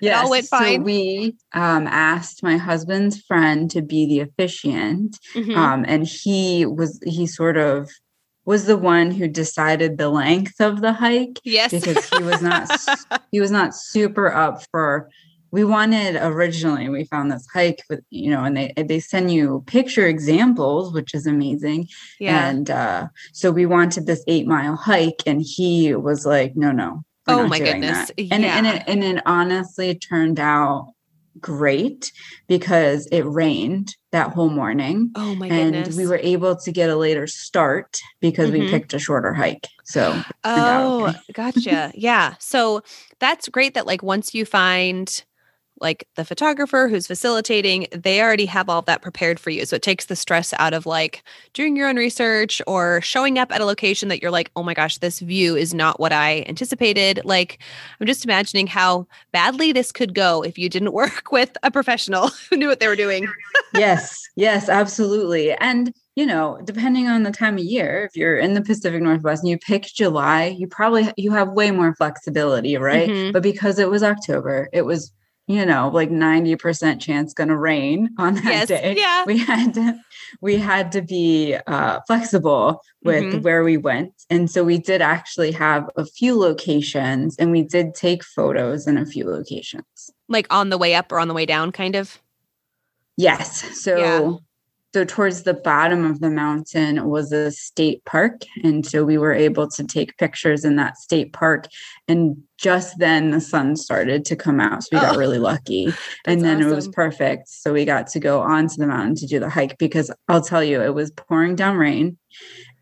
Yeah, 0.00 0.20
all 0.20 0.30
went 0.30 0.46
fine. 0.46 0.80
So 0.80 0.82
we 0.82 1.36
um, 1.52 1.86
asked 1.86 2.42
my 2.42 2.56
husband's 2.56 3.22
friend 3.22 3.70
to 3.70 3.82
be 3.82 4.06
the 4.06 4.20
officiant, 4.20 5.18
mm-hmm. 5.34 5.56
um, 5.56 5.84
and 5.86 6.04
he 6.04 6.66
was 6.66 7.00
he 7.06 7.26
sort 7.26 7.56
of 7.56 7.88
was 8.46 8.64
the 8.64 8.76
one 8.76 9.10
who 9.10 9.28
decided 9.28 9.98
the 9.98 10.08
length 10.08 10.60
of 10.60 10.80
the 10.80 10.92
hike. 10.92 11.38
Yes, 11.44 11.72
because 11.72 12.08
he 12.08 12.22
was 12.22 12.40
not 12.40 12.70
he 13.32 13.40
was 13.40 13.50
not 13.50 13.74
super 13.74 14.32
up 14.32 14.62
for. 14.70 15.10
We 15.52 15.64
wanted 15.64 16.16
originally 16.16 16.88
we 16.88 17.04
found 17.04 17.30
this 17.30 17.46
hike 17.52 17.82
with 17.88 18.00
you 18.10 18.30
know, 18.30 18.44
and 18.44 18.56
they 18.56 18.72
they 18.76 19.00
send 19.00 19.30
you 19.30 19.62
picture 19.66 20.06
examples, 20.06 20.92
which 20.94 21.14
is 21.14 21.26
amazing. 21.26 21.88
Yeah, 22.18 22.48
and 22.48 22.70
uh, 22.70 23.08
so 23.32 23.50
we 23.50 23.66
wanted 23.66 24.06
this 24.06 24.24
eight 24.26 24.46
mile 24.46 24.76
hike, 24.76 25.22
and 25.26 25.42
he 25.42 25.94
was 25.94 26.24
like, 26.24 26.56
no, 26.56 26.72
no, 26.72 27.04
oh 27.26 27.46
my 27.46 27.58
goodness. 27.58 28.10
And, 28.18 28.44
and, 28.44 28.66
it, 28.66 28.82
and 28.86 29.04
it 29.04 29.22
honestly 29.26 29.94
turned 29.94 30.40
out 30.40 30.92
great 31.40 32.12
because 32.48 33.06
it 33.12 33.22
rained 33.22 33.94
that 34.16 34.32
whole 34.32 34.48
morning. 34.48 35.10
Oh 35.14 35.34
my 35.34 35.46
and 35.46 35.74
goodness. 35.74 35.94
we 35.94 36.06
were 36.06 36.18
able 36.22 36.56
to 36.56 36.72
get 36.72 36.88
a 36.88 36.96
later 36.96 37.26
start 37.26 38.00
because 38.20 38.50
mm-hmm. 38.50 38.64
we 38.64 38.70
picked 38.70 38.94
a 38.94 38.98
shorter 38.98 39.34
hike. 39.34 39.68
So 39.84 40.22
Oh, 40.42 41.14
gotcha. 41.34 41.92
yeah. 41.94 42.34
So 42.38 42.82
that's 43.18 43.48
great 43.48 43.74
that 43.74 43.86
like 43.86 44.02
once 44.02 44.34
you 44.34 44.46
find 44.46 45.22
like 45.80 46.08
the 46.14 46.24
photographer 46.24 46.88
who's 46.88 47.06
facilitating, 47.06 47.86
they 47.92 48.22
already 48.22 48.46
have 48.46 48.68
all 48.68 48.82
that 48.82 49.02
prepared 49.02 49.38
for 49.38 49.50
you. 49.50 49.66
So 49.66 49.76
it 49.76 49.82
takes 49.82 50.06
the 50.06 50.16
stress 50.16 50.54
out 50.58 50.72
of 50.72 50.86
like 50.86 51.22
doing 51.52 51.76
your 51.76 51.88
own 51.88 51.96
research 51.96 52.62
or 52.66 53.00
showing 53.02 53.38
up 53.38 53.52
at 53.52 53.60
a 53.60 53.64
location 53.64 54.08
that 54.08 54.22
you're 54.22 54.30
like, 54.30 54.50
oh 54.56 54.62
my 54.62 54.74
gosh, 54.74 54.98
this 54.98 55.20
view 55.20 55.56
is 55.56 55.74
not 55.74 56.00
what 56.00 56.12
I 56.12 56.44
anticipated. 56.48 57.20
Like, 57.24 57.58
I'm 58.00 58.06
just 58.06 58.24
imagining 58.24 58.66
how 58.66 59.06
badly 59.32 59.72
this 59.72 59.92
could 59.92 60.14
go 60.14 60.42
if 60.42 60.56
you 60.58 60.68
didn't 60.68 60.92
work 60.92 61.30
with 61.30 61.56
a 61.62 61.70
professional 61.70 62.28
who 62.50 62.56
knew 62.56 62.68
what 62.68 62.80
they 62.80 62.88
were 62.88 62.96
doing. 62.96 63.26
yes, 63.74 64.22
yes, 64.36 64.68
absolutely. 64.68 65.52
And 65.52 65.92
you 66.16 66.24
know 66.24 66.58
depending 66.64 67.06
on 67.06 67.22
the 67.22 67.30
time 67.30 67.58
of 67.58 67.64
year 67.64 68.06
if 68.06 68.16
you're 68.16 68.38
in 68.38 68.54
the 68.54 68.62
pacific 68.62 69.00
northwest 69.02 69.42
and 69.42 69.50
you 69.50 69.58
pick 69.58 69.82
july 69.82 70.46
you 70.46 70.66
probably 70.66 71.12
you 71.16 71.30
have 71.30 71.50
way 71.50 71.70
more 71.70 71.94
flexibility 71.94 72.76
right 72.76 73.08
mm-hmm. 73.08 73.32
but 73.32 73.42
because 73.42 73.78
it 73.78 73.90
was 73.90 74.02
october 74.02 74.68
it 74.72 74.82
was 74.82 75.12
you 75.46 75.64
know 75.64 75.88
like 75.88 76.10
90% 76.10 77.00
chance 77.00 77.32
going 77.32 77.48
to 77.48 77.56
rain 77.56 78.10
on 78.18 78.34
that 78.34 78.44
yes, 78.44 78.68
day. 78.68 78.94
yeah. 78.96 79.24
We 79.24 79.38
had 79.38 79.74
to 79.74 79.98
we 80.40 80.56
had 80.56 80.92
to 80.92 81.02
be 81.02 81.56
uh, 81.66 82.00
flexible 82.06 82.82
with 83.02 83.24
mm-hmm. 83.24 83.42
where 83.42 83.62
we 83.62 83.76
went. 83.76 84.12
And 84.28 84.50
so 84.50 84.64
we 84.64 84.78
did 84.78 85.00
actually 85.00 85.52
have 85.52 85.88
a 85.96 86.04
few 86.04 86.38
locations 86.38 87.36
and 87.36 87.52
we 87.52 87.62
did 87.62 87.94
take 87.94 88.24
photos 88.24 88.86
in 88.86 88.98
a 88.98 89.06
few 89.06 89.28
locations. 89.28 90.10
Like 90.28 90.46
on 90.50 90.70
the 90.70 90.78
way 90.78 90.94
up 90.94 91.12
or 91.12 91.20
on 91.20 91.28
the 91.28 91.34
way 91.34 91.46
down 91.46 91.70
kind 91.70 91.94
of? 91.94 92.20
Yes. 93.16 93.62
So 93.80 93.96
yeah 93.96 94.36
so 94.96 95.04
towards 95.04 95.42
the 95.42 95.52
bottom 95.52 96.06
of 96.06 96.20
the 96.20 96.30
mountain 96.30 97.06
was 97.06 97.30
a 97.30 97.52
state 97.52 98.02
park. 98.06 98.40
And 98.64 98.86
so 98.86 99.04
we 99.04 99.18
were 99.18 99.34
able 99.34 99.68
to 99.68 99.84
take 99.84 100.16
pictures 100.16 100.64
in 100.64 100.76
that 100.76 100.96
state 100.96 101.34
park. 101.34 101.66
And 102.08 102.42
just 102.56 102.98
then 102.98 103.30
the 103.30 103.42
sun 103.42 103.76
started 103.76 104.24
to 104.24 104.36
come 104.36 104.58
out. 104.58 104.84
So 104.84 104.88
we 104.92 105.00
got 105.02 105.16
oh, 105.16 105.18
really 105.18 105.38
lucky. 105.38 105.92
and 106.24 106.40
then 106.40 106.60
awesome. 106.60 106.72
it 106.72 106.74
was 106.74 106.88
perfect. 106.88 107.50
So 107.50 107.74
we 107.74 107.84
got 107.84 108.06
to 108.06 108.18
go 108.18 108.40
onto 108.40 108.76
the 108.76 108.86
mountain 108.86 109.16
to 109.16 109.26
do 109.26 109.38
the 109.38 109.50
hike 109.50 109.76
because 109.76 110.10
i'll 110.28 110.40
tell 110.40 110.64
you 110.64 110.80
it 110.80 110.94
was 110.94 111.10
pouring 111.10 111.56
down 111.56 111.76
rain. 111.76 112.16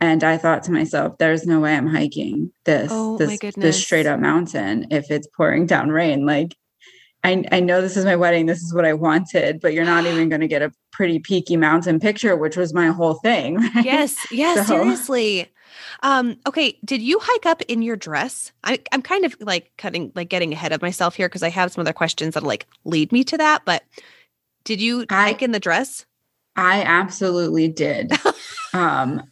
And 0.00 0.22
i 0.22 0.36
thought 0.36 0.62
to 0.64 0.72
myself 0.72 1.18
there's 1.18 1.46
no 1.46 1.58
way 1.58 1.74
i'm 1.74 1.88
hiking 1.88 2.52
this 2.64 2.90
oh, 2.92 3.18
this 3.18 3.40
this 3.56 3.82
straight 3.82 4.06
up 4.06 4.20
mountain 4.20 4.86
if 4.92 5.10
it's 5.10 5.26
pouring 5.36 5.66
down 5.66 5.90
rain. 5.90 6.24
Like 6.24 6.54
I, 7.24 7.42
I 7.50 7.60
know 7.60 7.80
this 7.80 7.96
is 7.96 8.04
my 8.04 8.16
wedding. 8.16 8.46
This 8.46 8.62
is 8.62 8.74
what 8.74 8.84
I 8.84 8.92
wanted, 8.92 9.60
but 9.60 9.72
you're 9.72 9.84
not 9.84 10.06
even 10.06 10.28
going 10.28 10.42
to 10.42 10.48
get 10.48 10.62
a 10.62 10.70
pretty 10.92 11.18
peaky 11.18 11.56
mountain 11.56 11.98
picture, 11.98 12.36
which 12.36 12.56
was 12.56 12.72
my 12.72 12.88
whole 12.88 13.14
thing. 13.14 13.58
Right? 13.74 13.84
Yes. 13.84 14.16
Yes. 14.30 14.68
So. 14.68 14.82
Seriously. 14.82 15.50
Um, 16.02 16.36
okay. 16.46 16.78
Did 16.84 17.02
you 17.02 17.18
hike 17.20 17.46
up 17.46 17.62
in 17.62 17.82
your 17.82 17.96
dress? 17.96 18.52
I, 18.62 18.78
I'm 18.92 19.02
kind 19.02 19.24
of 19.24 19.34
like 19.40 19.72
cutting, 19.78 20.12
like 20.14 20.28
getting 20.28 20.52
ahead 20.52 20.72
of 20.72 20.82
myself 20.82 21.16
here 21.16 21.28
because 21.28 21.42
I 21.42 21.48
have 21.48 21.72
some 21.72 21.80
other 21.80 21.92
questions 21.92 22.34
that 22.34 22.42
like 22.42 22.66
lead 22.84 23.10
me 23.10 23.24
to 23.24 23.38
that. 23.38 23.62
But 23.64 23.82
did 24.64 24.80
you 24.80 25.06
I, 25.08 25.30
hike 25.30 25.42
in 25.42 25.52
the 25.52 25.60
dress? 25.60 26.04
I 26.56 26.82
absolutely 26.82 27.68
did. 27.68 28.12
um, 28.74 29.22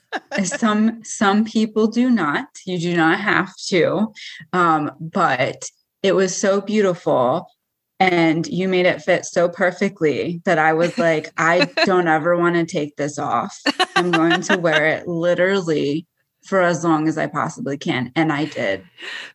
some 0.43 1.05
some 1.05 1.45
people 1.45 1.87
do 1.87 2.11
not. 2.11 2.49
You 2.67 2.79
do 2.79 2.97
not 2.97 3.21
have 3.21 3.55
to. 3.69 4.13
Um, 4.53 4.91
but 4.99 5.71
it 6.03 6.15
was 6.15 6.37
so 6.37 6.61
beautiful 6.61 7.49
and 8.03 8.49
you 8.49 8.67
made 8.67 8.85
it 8.85 9.01
fit 9.01 9.25
so 9.25 9.49
perfectly 9.49 10.43
that 10.45 10.59
I 10.59 10.73
was 10.73 10.99
like, 10.99 11.33
I 11.37 11.71
don't 11.85 12.09
ever 12.09 12.37
want 12.37 12.57
to 12.57 12.67
take 12.67 12.97
this 12.97 13.17
off. 13.17 13.57
I'm 13.95 14.11
going 14.11 14.43
to 14.43 14.59
wear 14.59 14.89
it 14.89 15.07
literally 15.07 16.09
for 16.45 16.61
as 16.61 16.83
long 16.83 17.07
as 17.07 17.17
I 17.17 17.29
possibly 17.29 17.79
can. 17.79 18.11
And 18.17 18.33
I 18.33 18.47
did. 18.47 18.85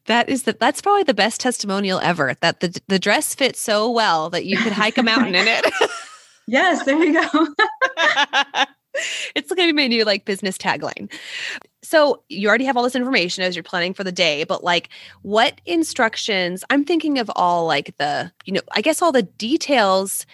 That 0.08 0.28
is 0.28 0.44
the 0.44 0.52
that's 0.52 0.82
probably 0.82 1.04
the 1.04 1.14
best 1.14 1.40
testimonial 1.40 2.00
ever 2.00 2.36
that 2.42 2.60
the 2.60 2.78
the 2.90 3.00
dress 3.00 3.34
fits 3.34 3.62
so 3.62 3.90
well 3.90 4.30
that 4.32 4.46
you 4.46 4.58
could 4.58 4.74
hike 4.74 4.98
a 4.98 5.04
mountain 5.04 5.36
in 5.36 5.48
it. 5.48 5.66
yes, 6.48 6.84
there 6.84 7.02
you 7.02 7.14
go. 7.14 7.48
it's 9.34 9.50
going 9.54 9.56
to 9.56 9.56
be 9.56 9.57
my 9.74 9.88
new 9.88 10.04
like 10.04 10.26
business 10.26 10.58
tagline. 10.58 11.12
So 11.84 12.24
you 12.30 12.50
already 12.50 12.66
have 12.66 12.76
all 12.76 12.84
this 12.84 12.96
information 12.96 13.44
as 13.44 13.56
you're 13.56 13.64
planning 13.64 13.94
for 13.94 14.04
the 14.04 14.12
day, 14.12 14.44
but 14.44 14.64
like 14.64 14.90
what 15.22 15.62
instructions? 15.66 16.64
I'm 16.70 16.84
thinking 16.84 17.18
of 17.20 17.32
all 17.36 17.66
like 17.66 17.96
the, 17.98 18.32
you 18.46 18.54
know, 18.54 18.62
I 18.74 18.82
guess 18.82 19.02
all 19.02 19.12
the 19.12 19.24
details. 19.24 20.26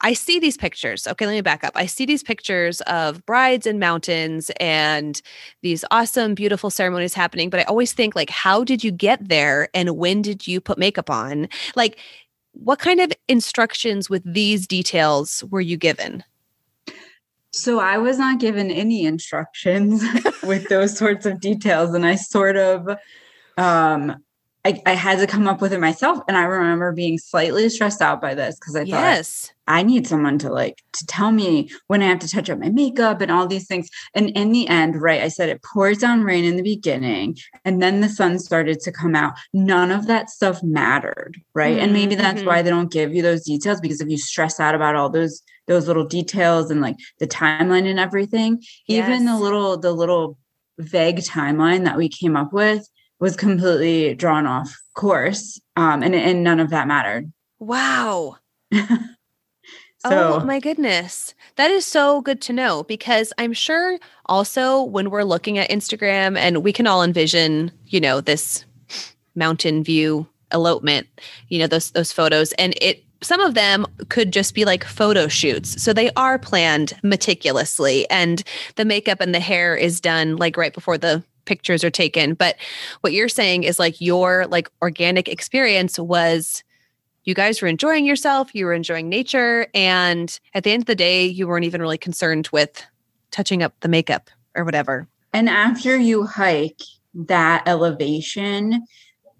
I 0.00 0.12
see 0.12 0.38
these 0.38 0.58
pictures. 0.58 1.06
Okay, 1.06 1.24
let 1.24 1.32
me 1.32 1.40
back 1.40 1.64
up. 1.64 1.72
I 1.76 1.86
see 1.86 2.04
these 2.04 2.22
pictures 2.22 2.82
of 2.82 3.24
brides 3.24 3.66
and 3.66 3.80
mountains 3.80 4.50
and 4.60 5.22
these 5.62 5.82
awesome, 5.90 6.34
beautiful 6.34 6.68
ceremonies 6.68 7.14
happening. 7.14 7.48
But 7.48 7.60
I 7.60 7.62
always 7.62 7.94
think, 7.94 8.14
like, 8.14 8.28
how 8.28 8.64
did 8.64 8.84
you 8.84 8.90
get 8.90 9.26
there 9.26 9.68
and 9.72 9.96
when 9.96 10.20
did 10.20 10.46
you 10.46 10.60
put 10.60 10.76
makeup 10.76 11.08
on? 11.08 11.48
Like, 11.74 11.98
what 12.52 12.80
kind 12.80 13.00
of 13.00 13.12
instructions 13.28 14.10
with 14.10 14.22
these 14.30 14.66
details 14.66 15.42
were 15.50 15.62
you 15.62 15.78
given? 15.78 16.22
So 17.54 17.78
I 17.78 17.98
was 17.98 18.18
not 18.18 18.40
given 18.40 18.70
any 18.70 19.04
instructions 19.04 20.02
with 20.42 20.68
those 20.68 20.96
sorts 20.96 21.26
of 21.26 21.40
details. 21.40 21.94
And 21.94 22.04
I 22.04 22.16
sort 22.16 22.56
of 22.56 22.98
um 23.56 24.16
I, 24.64 24.80
I, 24.86 24.94
had 24.94 25.18
to 25.18 25.26
come 25.26 25.46
up 25.46 25.60
with 25.60 25.72
it 25.74 25.80
myself. 25.80 26.20
And 26.26 26.36
I 26.36 26.44
remember 26.44 26.92
being 26.92 27.18
slightly 27.18 27.68
stressed 27.68 28.00
out 28.00 28.22
by 28.22 28.34
this 28.34 28.56
because 28.58 28.74
I 28.74 28.80
thought 28.80 28.88
yes. 28.88 29.52
I 29.66 29.82
need 29.82 30.06
someone 30.06 30.38
to 30.38 30.50
like 30.50 30.82
to 30.94 31.06
tell 31.06 31.32
me 31.32 31.70
when 31.88 32.02
I 32.02 32.06
have 32.06 32.18
to 32.20 32.28
touch 32.28 32.48
up 32.48 32.58
my 32.58 32.70
makeup 32.70 33.20
and 33.20 33.30
all 33.30 33.46
these 33.46 33.66
things. 33.66 33.88
And 34.14 34.30
in 34.30 34.52
the 34.52 34.66
end, 34.68 35.00
right, 35.00 35.22
I 35.22 35.28
said 35.28 35.50
it 35.50 35.62
pours 35.62 35.98
down 35.98 36.22
rain 36.22 36.44
in 36.44 36.56
the 36.56 36.62
beginning 36.62 37.36
and 37.64 37.82
then 37.82 38.00
the 38.00 38.08
sun 38.08 38.38
started 38.38 38.80
to 38.80 38.92
come 38.92 39.14
out. 39.14 39.34
None 39.52 39.90
of 39.90 40.06
that 40.06 40.30
stuff 40.30 40.62
mattered. 40.62 41.36
Right. 41.54 41.74
Mm-hmm. 41.74 41.84
And 41.84 41.92
maybe 41.92 42.14
that's 42.14 42.38
mm-hmm. 42.38 42.48
why 42.48 42.62
they 42.62 42.70
don't 42.70 42.92
give 42.92 43.14
you 43.14 43.22
those 43.22 43.44
details 43.44 43.80
because 43.80 44.00
if 44.00 44.08
you 44.08 44.18
stress 44.18 44.60
out 44.60 44.74
about 44.74 44.96
all 44.96 45.10
those 45.10 45.42
those 45.66 45.86
little 45.86 46.04
details 46.04 46.70
and 46.70 46.80
like 46.82 46.96
the 47.18 47.26
timeline 47.26 47.88
and 47.88 47.98
everything, 47.98 48.62
yes. 48.86 49.06
even 49.06 49.26
the 49.26 49.38
little 49.38 49.76
the 49.76 49.92
little 49.92 50.38
vague 50.78 51.18
timeline 51.18 51.84
that 51.84 51.96
we 51.96 52.08
came 52.08 52.36
up 52.36 52.52
with 52.52 52.88
was 53.24 53.36
completely 53.36 54.14
drawn 54.14 54.46
off 54.46 54.78
course 54.92 55.58
um, 55.76 56.02
and, 56.02 56.14
and 56.14 56.44
none 56.44 56.60
of 56.60 56.68
that 56.68 56.86
mattered. 56.86 57.32
Wow. 57.58 58.36
So, 60.06 60.40
oh 60.42 60.44
my 60.44 60.60
goodness. 60.60 61.32
That 61.56 61.70
is 61.70 61.86
so 61.86 62.20
good 62.20 62.42
to 62.42 62.52
know 62.52 62.82
because 62.82 63.32
i'm 63.38 63.54
sure 63.54 63.98
also 64.26 64.82
when 64.82 65.08
we're 65.08 65.24
looking 65.24 65.56
at 65.56 65.70
instagram 65.70 66.36
and 66.36 66.62
we 66.62 66.74
can 66.74 66.86
all 66.86 67.02
envision 67.02 67.72
you 67.86 68.00
know 68.00 68.20
this 68.20 68.66
mountain 69.34 69.82
view 69.82 70.28
elopement 70.52 71.06
you 71.48 71.58
know 71.58 71.66
those 71.66 71.90
those 71.92 72.12
photos 72.12 72.52
and 72.58 72.74
it 72.82 73.02
some 73.22 73.40
of 73.40 73.54
them 73.54 73.86
could 74.10 74.30
just 74.32 74.54
be 74.54 74.66
like 74.66 74.84
photo 74.84 75.28
shoots. 75.28 75.82
So 75.82 75.94
they 75.94 76.10
are 76.14 76.38
planned 76.38 76.92
meticulously 77.02 78.08
and 78.10 78.44
the 78.76 78.84
makeup 78.84 79.20
and 79.20 79.34
the 79.34 79.40
hair 79.40 79.74
is 79.74 79.98
done 79.98 80.36
like 80.36 80.58
right 80.58 80.74
before 80.74 80.98
the 80.98 81.24
pictures 81.44 81.84
are 81.84 81.90
taken. 81.90 82.34
But 82.34 82.56
what 83.00 83.12
you're 83.12 83.28
saying 83.28 83.64
is 83.64 83.78
like 83.78 84.00
your 84.00 84.46
like 84.46 84.70
organic 84.82 85.28
experience 85.28 85.98
was 85.98 86.62
you 87.24 87.34
guys 87.34 87.62
were 87.62 87.68
enjoying 87.68 88.04
yourself, 88.04 88.54
you 88.54 88.66
were 88.66 88.74
enjoying 88.74 89.08
nature 89.08 89.66
and 89.74 90.38
at 90.54 90.64
the 90.64 90.72
end 90.72 90.82
of 90.82 90.86
the 90.86 90.94
day 90.94 91.26
you 91.26 91.46
weren't 91.46 91.64
even 91.64 91.80
really 91.80 91.98
concerned 91.98 92.48
with 92.52 92.84
touching 93.30 93.62
up 93.62 93.74
the 93.80 93.88
makeup 93.88 94.30
or 94.54 94.64
whatever. 94.64 95.08
And 95.32 95.48
after 95.48 95.96
you 95.96 96.24
hike 96.24 96.80
that 97.14 97.62
elevation, 97.66 98.84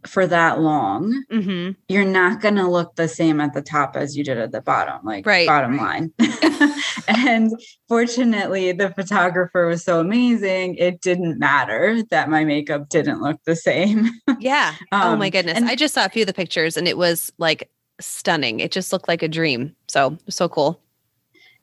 for 0.06 0.26
that 0.26 0.61
long, 0.61 1.25
mm-hmm. 1.30 1.73
you're 1.88 2.04
not 2.04 2.40
going 2.40 2.56
to 2.56 2.68
look 2.68 2.96
the 2.96 3.08
same 3.08 3.40
at 3.40 3.54
the 3.54 3.62
top 3.62 3.96
as 3.96 4.16
you 4.16 4.25
did 4.25 4.38
at 4.38 4.52
the 4.52 4.61
bottom, 4.61 5.04
like 5.04 5.26
right. 5.26 5.46
bottom 5.46 5.76
line. 5.76 6.12
and 7.08 7.50
fortunately, 7.88 8.73
the 8.73 8.90
photographer 8.90 9.66
was 9.66 9.84
so 9.84 10.00
amazing. 10.00 10.76
It 10.76 11.00
didn't 11.00 11.38
matter 11.38 12.02
that 12.11 12.28
my 12.28 12.44
makeup 12.44 12.88
didn't 12.88 13.20
look 13.20 13.40
the 13.44 13.56
same. 13.56 14.11
yeah. 14.38 14.75
um, 14.92 15.14
oh 15.14 15.16
my 15.16 15.30
goodness. 15.30 15.56
And- 15.56 15.68
I 15.68 15.75
just 15.75 15.94
saw 15.94 16.04
a 16.04 16.08
few 16.08 16.23
of 16.23 16.26
the 16.26 16.34
pictures 16.34 16.76
and 16.76 16.87
it 16.87 16.99
was 16.99 17.32
like 17.38 17.70
stunning. 18.00 18.61
It 18.61 18.73
just 18.73 18.92
looked 18.92 19.08
like 19.08 19.23
a 19.23 19.28
dream. 19.28 19.75
So, 19.88 20.18
so 20.28 20.49
cool. 20.49 20.80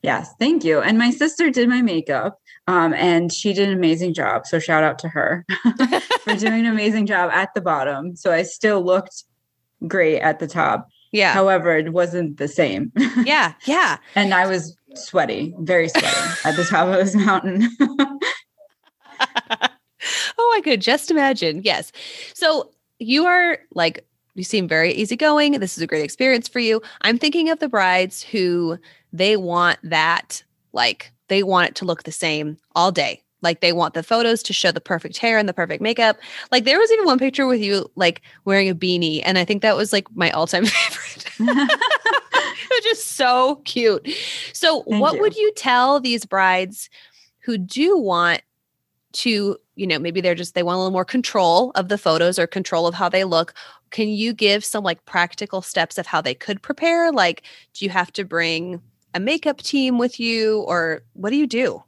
Yes, 0.02 0.34
thank 0.40 0.64
you. 0.64 0.80
And 0.80 0.98
my 0.98 1.10
sister 1.10 1.48
did 1.50 1.68
my 1.68 1.80
makeup. 1.80 2.38
Um, 2.68 2.94
and 2.94 3.32
she 3.32 3.52
did 3.52 3.68
an 3.68 3.74
amazing 3.74 4.14
job. 4.14 4.46
So 4.46 4.58
shout 4.58 4.84
out 4.84 4.98
to 5.00 5.08
her 5.08 5.44
for 6.20 6.34
doing 6.36 6.60
an 6.60 6.66
amazing 6.66 7.06
job 7.06 7.30
at 7.32 7.52
the 7.54 7.60
bottom. 7.60 8.14
So 8.14 8.32
I 8.32 8.42
still 8.42 8.84
looked 8.84 9.24
great 9.88 10.20
at 10.20 10.38
the 10.38 10.46
top. 10.46 10.88
Yeah. 11.10 11.32
However, 11.32 11.76
it 11.76 11.92
wasn't 11.92 12.38
the 12.38 12.48
same. 12.48 12.92
yeah. 13.24 13.54
Yeah. 13.66 13.98
and 14.14 14.32
I 14.32 14.46
was 14.46 14.76
sweaty, 14.94 15.54
very 15.58 15.88
sweaty 15.88 16.06
at 16.44 16.56
the 16.56 16.64
top 16.64 16.88
of 16.88 16.94
this 16.94 17.14
mountain. 17.14 17.68
oh, 20.38 20.54
I 20.56 20.60
could 20.62 20.80
just 20.80 21.10
imagine. 21.10 21.62
Yes. 21.64 21.92
So 22.32 22.70
you 22.98 23.26
are 23.26 23.58
like, 23.74 24.06
you 24.34 24.44
seem 24.44 24.66
very 24.66 24.92
easygoing. 24.92 25.52
This 25.60 25.76
is 25.76 25.82
a 25.82 25.86
great 25.86 26.04
experience 26.04 26.48
for 26.48 26.60
you. 26.60 26.80
I'm 27.02 27.18
thinking 27.18 27.50
of 27.50 27.58
the 27.58 27.68
brides 27.68 28.22
who 28.22 28.78
they 29.12 29.36
want 29.36 29.78
that 29.82 30.42
like 30.72 31.12
they 31.32 31.42
want 31.42 31.70
it 31.70 31.74
to 31.76 31.86
look 31.86 32.02
the 32.02 32.12
same 32.12 32.58
all 32.74 32.92
day. 32.92 33.22
Like 33.40 33.60
they 33.60 33.72
want 33.72 33.94
the 33.94 34.02
photos 34.02 34.42
to 34.44 34.52
show 34.52 34.70
the 34.70 34.80
perfect 34.80 35.16
hair 35.16 35.38
and 35.38 35.48
the 35.48 35.54
perfect 35.54 35.82
makeup. 35.82 36.18
Like 36.52 36.64
there 36.64 36.78
was 36.78 36.92
even 36.92 37.06
one 37.06 37.18
picture 37.18 37.46
with 37.46 37.60
you 37.60 37.90
like 37.96 38.20
wearing 38.44 38.68
a 38.68 38.74
beanie, 38.74 39.22
and 39.24 39.38
I 39.38 39.44
think 39.44 39.62
that 39.62 39.74
was 39.74 39.92
like 39.92 40.06
my 40.14 40.30
all-time 40.30 40.66
favorite. 40.66 41.26
it 41.40 42.70
was 42.70 42.84
just 42.84 43.12
so 43.12 43.56
cute. 43.64 44.08
So, 44.52 44.82
Thank 44.82 45.00
what 45.00 45.14
you. 45.14 45.20
would 45.22 45.36
you 45.36 45.52
tell 45.56 46.00
these 46.00 46.24
brides 46.24 46.90
who 47.40 47.58
do 47.58 47.98
want 47.98 48.42
to, 49.14 49.56
you 49.74 49.86
know, 49.86 49.98
maybe 49.98 50.20
they're 50.20 50.34
just 50.34 50.54
they 50.54 50.62
want 50.62 50.76
a 50.76 50.78
little 50.78 50.92
more 50.92 51.04
control 51.04 51.72
of 51.74 51.88
the 51.88 51.98
photos 51.98 52.38
or 52.38 52.46
control 52.46 52.86
of 52.86 52.94
how 52.94 53.08
they 53.08 53.24
look? 53.24 53.54
Can 53.90 54.08
you 54.08 54.34
give 54.34 54.64
some 54.64 54.84
like 54.84 55.04
practical 55.06 55.62
steps 55.62 55.98
of 55.98 56.06
how 56.06 56.20
they 56.20 56.34
could 56.34 56.62
prepare? 56.62 57.10
Like, 57.10 57.42
do 57.74 57.84
you 57.84 57.90
have 57.90 58.12
to 58.12 58.24
bring 58.24 58.80
a 59.14 59.20
makeup 59.20 59.58
team 59.58 59.98
with 59.98 60.18
you 60.18 60.60
or 60.62 61.02
what 61.14 61.30
do 61.30 61.36
you 61.36 61.46
do? 61.46 61.82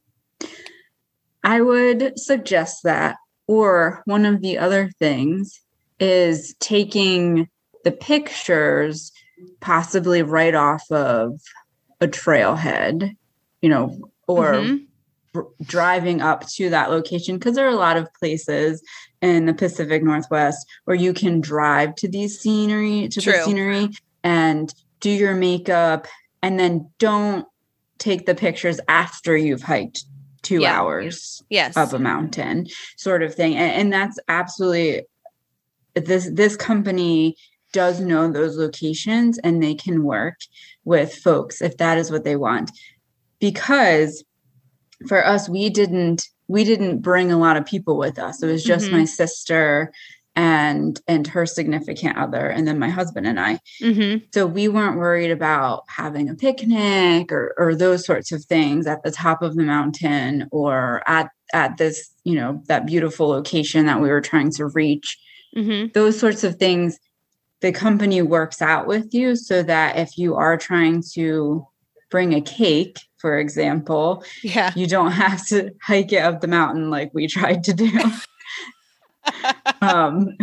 I 1.42 1.60
would 1.60 2.18
suggest 2.18 2.82
that. 2.84 3.16
Or 3.46 4.02
one 4.06 4.24
of 4.24 4.40
the 4.40 4.56
other 4.56 4.90
things 4.98 5.60
is 6.00 6.54
taking 6.60 7.48
the 7.84 7.92
pictures 7.92 9.12
possibly 9.60 10.22
right 10.22 10.54
off 10.54 10.90
of 10.90 11.38
a 12.00 12.08
trailhead, 12.08 13.14
you 13.60 13.68
know, 13.68 14.10
or 14.26 14.54
mm-hmm. 14.54 15.40
driving 15.62 16.22
up 16.22 16.48
to 16.48 16.70
that 16.70 16.90
location 16.90 17.36
because 17.36 17.54
there 17.54 17.66
are 17.66 17.70
a 17.70 17.76
lot 17.76 17.98
of 17.98 18.08
places 18.14 18.82
in 19.20 19.44
the 19.44 19.54
Pacific 19.54 20.02
Northwest 20.02 20.66
where 20.84 20.96
you 20.96 21.12
can 21.12 21.42
drive 21.42 21.94
to 21.96 22.08
these 22.08 22.40
scenery 22.40 23.08
to 23.08 23.20
True. 23.20 23.32
the 23.34 23.42
scenery 23.42 23.88
and 24.22 24.74
do 25.00 25.10
your 25.10 25.34
makeup 25.34 26.06
and 26.44 26.60
then 26.60 26.90
don't 26.98 27.46
take 27.98 28.26
the 28.26 28.34
pictures 28.34 28.78
after 28.86 29.34
you've 29.34 29.62
hiked 29.62 30.04
two 30.42 30.60
yeah. 30.60 30.78
hours 30.78 31.42
yes. 31.48 31.74
of 31.74 31.94
a 31.94 31.98
mountain 31.98 32.66
sort 32.98 33.22
of 33.22 33.34
thing 33.34 33.56
and, 33.56 33.72
and 33.72 33.92
that's 33.92 34.18
absolutely 34.28 35.02
this 35.94 36.28
this 36.34 36.54
company 36.54 37.34
does 37.72 37.98
know 37.98 38.30
those 38.30 38.58
locations 38.58 39.38
and 39.38 39.62
they 39.62 39.74
can 39.74 40.04
work 40.04 40.38
with 40.84 41.14
folks 41.14 41.62
if 41.62 41.78
that 41.78 41.96
is 41.96 42.10
what 42.10 42.24
they 42.24 42.36
want 42.36 42.70
because 43.40 44.22
for 45.08 45.26
us 45.26 45.48
we 45.48 45.70
didn't 45.70 46.28
we 46.46 46.62
didn't 46.62 46.98
bring 46.98 47.32
a 47.32 47.38
lot 47.38 47.56
of 47.56 47.64
people 47.64 47.96
with 47.96 48.18
us 48.18 48.42
it 48.42 48.46
was 48.46 48.62
just 48.62 48.86
mm-hmm. 48.86 48.98
my 48.98 49.04
sister 49.06 49.90
and 50.36 51.00
and 51.06 51.26
her 51.28 51.46
significant 51.46 52.16
other 52.18 52.48
and 52.48 52.66
then 52.66 52.78
my 52.78 52.88
husband 52.90 53.26
and 53.26 53.38
i 53.38 53.58
Mm-hmm. 53.80 54.24
so 54.34 54.46
we 54.46 54.66
weren't 54.68 54.98
worried 54.98 55.30
about 55.30 55.84
having 55.88 56.28
a 56.28 56.34
picnic 56.34 57.30
or 57.30 57.54
or 57.56 57.74
those 57.74 58.04
sorts 58.04 58.32
of 58.32 58.44
things 58.44 58.86
at 58.86 59.02
the 59.04 59.10
top 59.10 59.42
of 59.42 59.54
the 59.54 59.62
mountain 59.62 60.48
or 60.50 61.02
at 61.06 61.30
at 61.52 61.76
this 61.76 62.10
you 62.24 62.34
know 62.34 62.62
that 62.66 62.86
beautiful 62.86 63.28
location 63.28 63.86
that 63.86 64.00
we 64.00 64.08
were 64.08 64.20
trying 64.20 64.50
to 64.52 64.66
reach 64.66 65.18
Mm-hmm. 65.56 65.92
those 65.94 66.18
sorts 66.18 66.42
of 66.42 66.56
things 66.56 66.98
the 67.60 67.70
company 67.70 68.20
works 68.22 68.60
out 68.60 68.88
with 68.88 69.14
you 69.14 69.36
so 69.36 69.62
that 69.62 69.96
if 69.96 70.18
you 70.18 70.34
are 70.34 70.56
trying 70.56 71.00
to 71.12 71.64
bring 72.10 72.34
a 72.34 72.40
cake 72.40 72.98
for 73.18 73.38
example 73.38 74.24
Yeah. 74.42 74.72
you 74.74 74.88
don't 74.88 75.12
have 75.12 75.46
to 75.46 75.70
hike 75.82 76.12
it 76.12 76.22
up 76.22 76.40
the 76.40 76.48
mountain 76.48 76.90
like 76.90 77.12
we 77.14 77.28
tried 77.28 77.62
to 77.64 77.72
do 77.72 77.88
um 79.82 80.36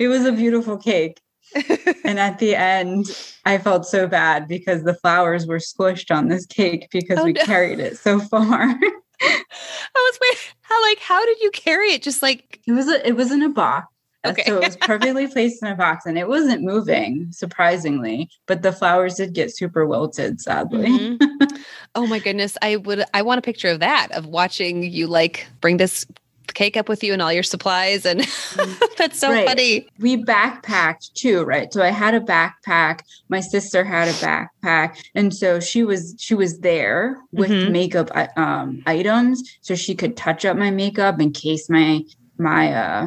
it 0.00 0.08
was 0.08 0.24
a 0.24 0.32
beautiful 0.32 0.76
cake 0.76 1.20
and 2.04 2.18
at 2.18 2.38
the 2.38 2.54
end 2.54 3.06
i 3.44 3.56
felt 3.58 3.86
so 3.86 4.06
bad 4.06 4.46
because 4.48 4.82
the 4.84 4.94
flowers 4.94 5.46
were 5.46 5.58
squished 5.58 6.14
on 6.14 6.28
this 6.28 6.46
cake 6.46 6.88
because 6.92 7.18
Oh, 7.18 7.24
we 7.24 7.32
no. 7.32 7.44
carried 7.44 7.80
it 7.80 7.96
so 7.98 8.18
far 8.20 8.58
I 9.20 10.10
was 10.12 10.18
wait, 10.22 10.54
how 10.62 10.80
like 10.82 10.98
how 11.00 11.24
did 11.26 11.40
you 11.40 11.50
carry 11.50 11.88
it? 11.92 12.02
Just 12.02 12.22
like 12.22 12.60
it 12.68 12.72
was 12.72 12.86
a, 12.88 13.04
it 13.06 13.16
was 13.16 13.32
in 13.32 13.42
a 13.42 13.48
box 13.48 13.86
Uh, 14.24 14.30
Okay. 14.30 14.44
so 14.46 14.58
it 14.60 14.64
was 14.64 14.76
perfectly 14.80 15.26
placed 15.26 15.60
in 15.62 15.68
a 15.68 15.74
box 15.74 16.06
and 16.06 16.16
it 16.18 16.28
wasn't 16.28 16.62
moving 16.62 17.26
surprisingly 17.32 18.28
but 18.46 18.62
the 18.62 18.70
flowers 18.72 19.16
did 19.16 19.32
get 19.32 19.54
super 19.54 19.86
wilted 19.86 20.40
sadly 20.40 20.88
Mhm. 20.88 21.58
oh 21.96 22.06
my 22.06 22.18
goodness, 22.20 22.56
I 22.62 22.76
would 22.76 23.04
I 23.14 23.22
want 23.22 23.38
a 23.38 23.42
picture 23.42 23.68
of 23.70 23.80
that 23.80 24.08
of 24.12 24.26
watching 24.26 24.82
you 24.84 25.06
like 25.08 25.46
bring 25.60 25.78
this 25.78 26.06
cake 26.54 26.76
up 26.76 26.88
with 26.88 27.02
you 27.04 27.12
and 27.12 27.20
all 27.22 27.32
your 27.32 27.42
supplies 27.42 28.04
and 28.06 28.20
that's 28.98 29.18
so 29.18 29.30
Right. 29.30 29.46
funny. 29.46 29.86
we 29.98 30.16
backpacked 30.22 31.12
too 31.14 31.42
right 31.44 31.72
so 31.72 31.82
i 31.82 31.90
had 31.90 32.14
a 32.14 32.20
backpack 32.20 33.00
my 33.28 33.40
sister 33.40 33.84
had 33.84 34.08
a 34.08 34.12
backpack 34.14 34.96
and 35.14 35.34
so 35.34 35.60
she 35.60 35.82
was 35.84 36.14
she 36.18 36.34
was 36.34 36.58
there 36.60 37.18
with 37.32 37.50
Mhm. 37.50 37.70
makeup 37.70 38.10
um 38.36 38.82
items 38.86 39.42
so 39.60 39.74
she 39.74 39.94
could 39.94 40.16
touch 40.16 40.44
up 40.44 40.56
my 40.56 40.70
makeup 40.70 41.20
in 41.20 41.32
case 41.32 41.68
my 41.68 42.02
my 42.38 42.72
uh 42.72 43.06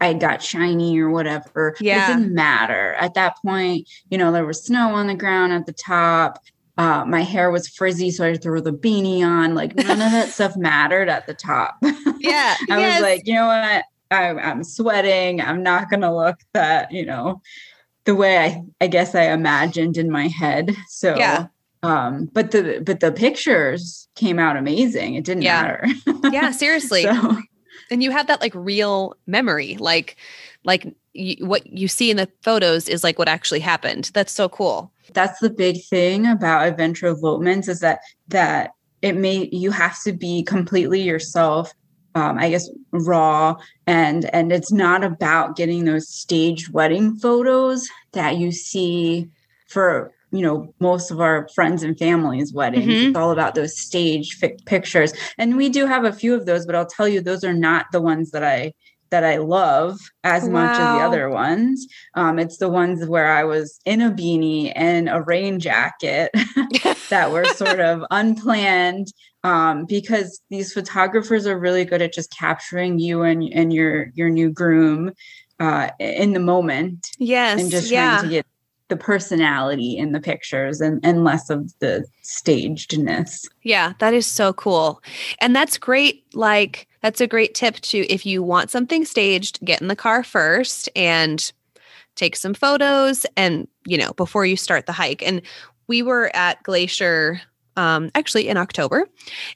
I 0.00 0.14
got 0.14 0.42
shiny 0.42 0.98
or 0.98 1.10
whatever. 1.10 1.76
Yeah. 1.82 2.10
It 2.10 2.14
didn't 2.16 2.34
matter. 2.34 2.94
At 2.94 3.12
that 3.12 3.34
point, 3.44 3.86
you 4.08 4.16
know, 4.16 4.32
there 4.32 4.46
was 4.46 4.64
snow 4.64 4.94
on 4.94 5.06
the 5.06 5.14
ground 5.14 5.52
at 5.52 5.66
the 5.66 5.74
top. 5.74 6.38
Uh, 6.78 7.04
my 7.06 7.22
hair 7.22 7.50
was 7.50 7.68
frizzy, 7.68 8.10
so 8.10 8.26
I 8.26 8.34
threw 8.36 8.60
the 8.60 8.72
beanie 8.72 9.22
on. 9.24 9.54
Like 9.54 9.74
none 9.76 9.90
of 10.02 10.12
that 10.12 10.28
stuff 10.32 10.56
mattered 10.56 11.08
at 11.08 11.26
the 11.26 11.34
top. 11.34 11.76
Yeah. 12.18 12.54
I 12.70 12.78
yes. 12.80 13.00
was 13.00 13.02
like, 13.02 13.22
you 13.26 13.34
know 13.34 13.46
what? 13.46 13.84
I, 14.10 14.28
I'm 14.30 14.62
sweating. 14.62 15.40
I'm 15.40 15.62
not 15.62 15.88
going 15.90 16.02
to 16.02 16.14
look 16.14 16.36
that, 16.52 16.92
you 16.92 17.04
know, 17.04 17.40
the 18.04 18.14
way 18.14 18.38
I, 18.38 18.62
I 18.82 18.86
guess 18.88 19.14
I 19.14 19.32
imagined 19.32 19.96
in 19.96 20.10
my 20.10 20.28
head. 20.28 20.76
So, 20.88 21.16
Yeah. 21.16 21.46
um, 21.82 22.26
but 22.32 22.50
the, 22.52 22.82
but 22.84 23.00
the 23.00 23.10
pictures 23.10 24.06
came 24.14 24.38
out 24.38 24.56
amazing. 24.56 25.14
It 25.14 25.24
didn't 25.24 25.42
Yeah. 25.42 25.62
matter. 25.62 25.86
yeah, 26.30 26.50
seriously. 26.52 27.02
so, 27.02 27.36
and 27.90 28.02
you 28.02 28.10
have 28.10 28.26
that 28.26 28.40
like 28.40 28.54
real 28.54 29.14
memory 29.26 29.76
like 29.78 30.16
like 30.64 30.92
what 31.40 31.64
you 31.66 31.86
see 31.88 32.10
in 32.10 32.16
the 32.16 32.28
photos 32.42 32.88
is 32.88 33.04
like 33.04 33.18
what 33.18 33.28
actually 33.28 33.60
happened 33.60 34.10
that's 34.12 34.32
so 34.32 34.48
cool 34.48 34.90
that's 35.12 35.38
the 35.40 35.50
big 35.50 35.84
thing 35.84 36.26
about 36.26 36.66
adventure 36.66 37.06
elopements 37.08 37.68
is 37.68 37.80
that, 37.80 38.00
that 38.28 38.70
it 39.02 39.16
may, 39.16 39.48
you 39.52 39.70
have 39.70 40.02
to 40.04 40.12
be 40.12 40.42
completely 40.42 41.02
yourself. 41.02 41.72
Um, 42.14 42.38
I 42.38 42.48
guess 42.48 42.70
raw 42.92 43.56
and 43.86 44.24
and 44.34 44.50
it's 44.50 44.72
not 44.72 45.04
about 45.04 45.54
getting 45.54 45.84
those 45.84 46.08
staged 46.08 46.72
wedding 46.72 47.14
photos 47.16 47.90
that 48.12 48.38
you 48.38 48.52
see 48.52 49.28
for 49.68 50.14
you 50.30 50.40
know 50.40 50.72
most 50.80 51.10
of 51.10 51.20
our 51.20 51.46
friends 51.54 51.82
and 51.82 51.98
families 51.98 52.54
weddings 52.54 52.86
Mhm. 52.86 53.08
it's 53.08 53.18
all 53.18 53.32
about 53.32 53.54
those 53.54 53.78
staged 53.78 54.38
fi- 54.38 54.56
pictures 54.64 55.12
and 55.36 55.58
we 55.58 55.68
do 55.68 55.84
have 55.84 56.04
a 56.04 56.12
few 56.12 56.34
of 56.34 56.46
those 56.46 56.64
but 56.64 56.74
i'll 56.74 56.86
tell 56.86 57.06
you 57.06 57.20
those 57.20 57.44
are 57.44 57.52
not 57.52 57.84
the 57.92 58.00
ones 58.00 58.30
that 58.30 58.42
i 58.42 58.72
that 59.10 59.24
i 59.24 59.36
love 59.36 59.98
as 60.24 60.48
much 60.48 60.72
as 60.72 60.78
the 60.78 61.04
other 61.04 61.28
ones. 61.28 61.86
Um, 62.14 62.38
it's 62.38 62.58
the 62.58 62.68
ones 62.68 63.06
where 63.06 63.32
i 63.32 63.44
was 63.44 63.78
in 63.84 64.00
a 64.00 64.10
beanie 64.10 64.72
and 64.74 65.08
a 65.08 65.22
rain 65.22 65.60
jacket 65.60 66.30
that 67.10 67.30
were 67.30 67.44
sort 67.44 67.80
of 67.80 68.04
unplanned 68.10 69.12
um, 69.44 69.84
because 69.84 70.40
these 70.50 70.72
photographers 70.72 71.46
are 71.46 71.58
really 71.58 71.84
good 71.84 72.02
at 72.02 72.12
just 72.12 72.36
capturing 72.36 72.98
you 72.98 73.22
and, 73.22 73.44
and 73.52 73.72
your 73.72 74.10
your 74.14 74.28
new 74.28 74.50
groom 74.50 75.12
uh, 75.60 75.90
in 75.98 76.32
the 76.32 76.40
moment 76.40 77.08
yes 77.18 77.60
and 77.60 77.70
just 77.70 77.90
yeah. 77.90 78.18
trying 78.18 78.24
to 78.24 78.30
get 78.30 78.46
the 78.88 78.96
personality 78.96 79.96
in 79.96 80.12
the 80.12 80.20
pictures 80.20 80.80
and, 80.80 81.04
and 81.04 81.24
less 81.24 81.50
of 81.50 81.72
the 81.80 82.04
stagedness. 82.22 83.46
yeah 83.62 83.92
that 83.98 84.14
is 84.14 84.26
so 84.26 84.52
cool 84.52 85.02
and 85.40 85.54
that's 85.54 85.78
great 85.78 86.24
like 86.34 86.86
that's 87.02 87.20
a 87.20 87.26
great 87.26 87.54
tip 87.54 87.76
to 87.76 87.98
if 88.12 88.24
you 88.24 88.42
want 88.42 88.70
something 88.70 89.04
staged 89.04 89.64
get 89.64 89.80
in 89.80 89.88
the 89.88 89.96
car 89.96 90.22
first 90.22 90.88
and 90.94 91.52
take 92.14 92.36
some 92.36 92.54
photos 92.54 93.26
and 93.36 93.66
you 93.86 93.98
know 93.98 94.12
before 94.14 94.46
you 94.46 94.56
start 94.56 94.86
the 94.86 94.92
hike 94.92 95.22
and 95.22 95.42
we 95.88 96.02
were 96.02 96.30
at 96.34 96.62
glacier 96.62 97.40
um 97.76 98.10
actually 98.14 98.48
in 98.48 98.56
october 98.56 99.08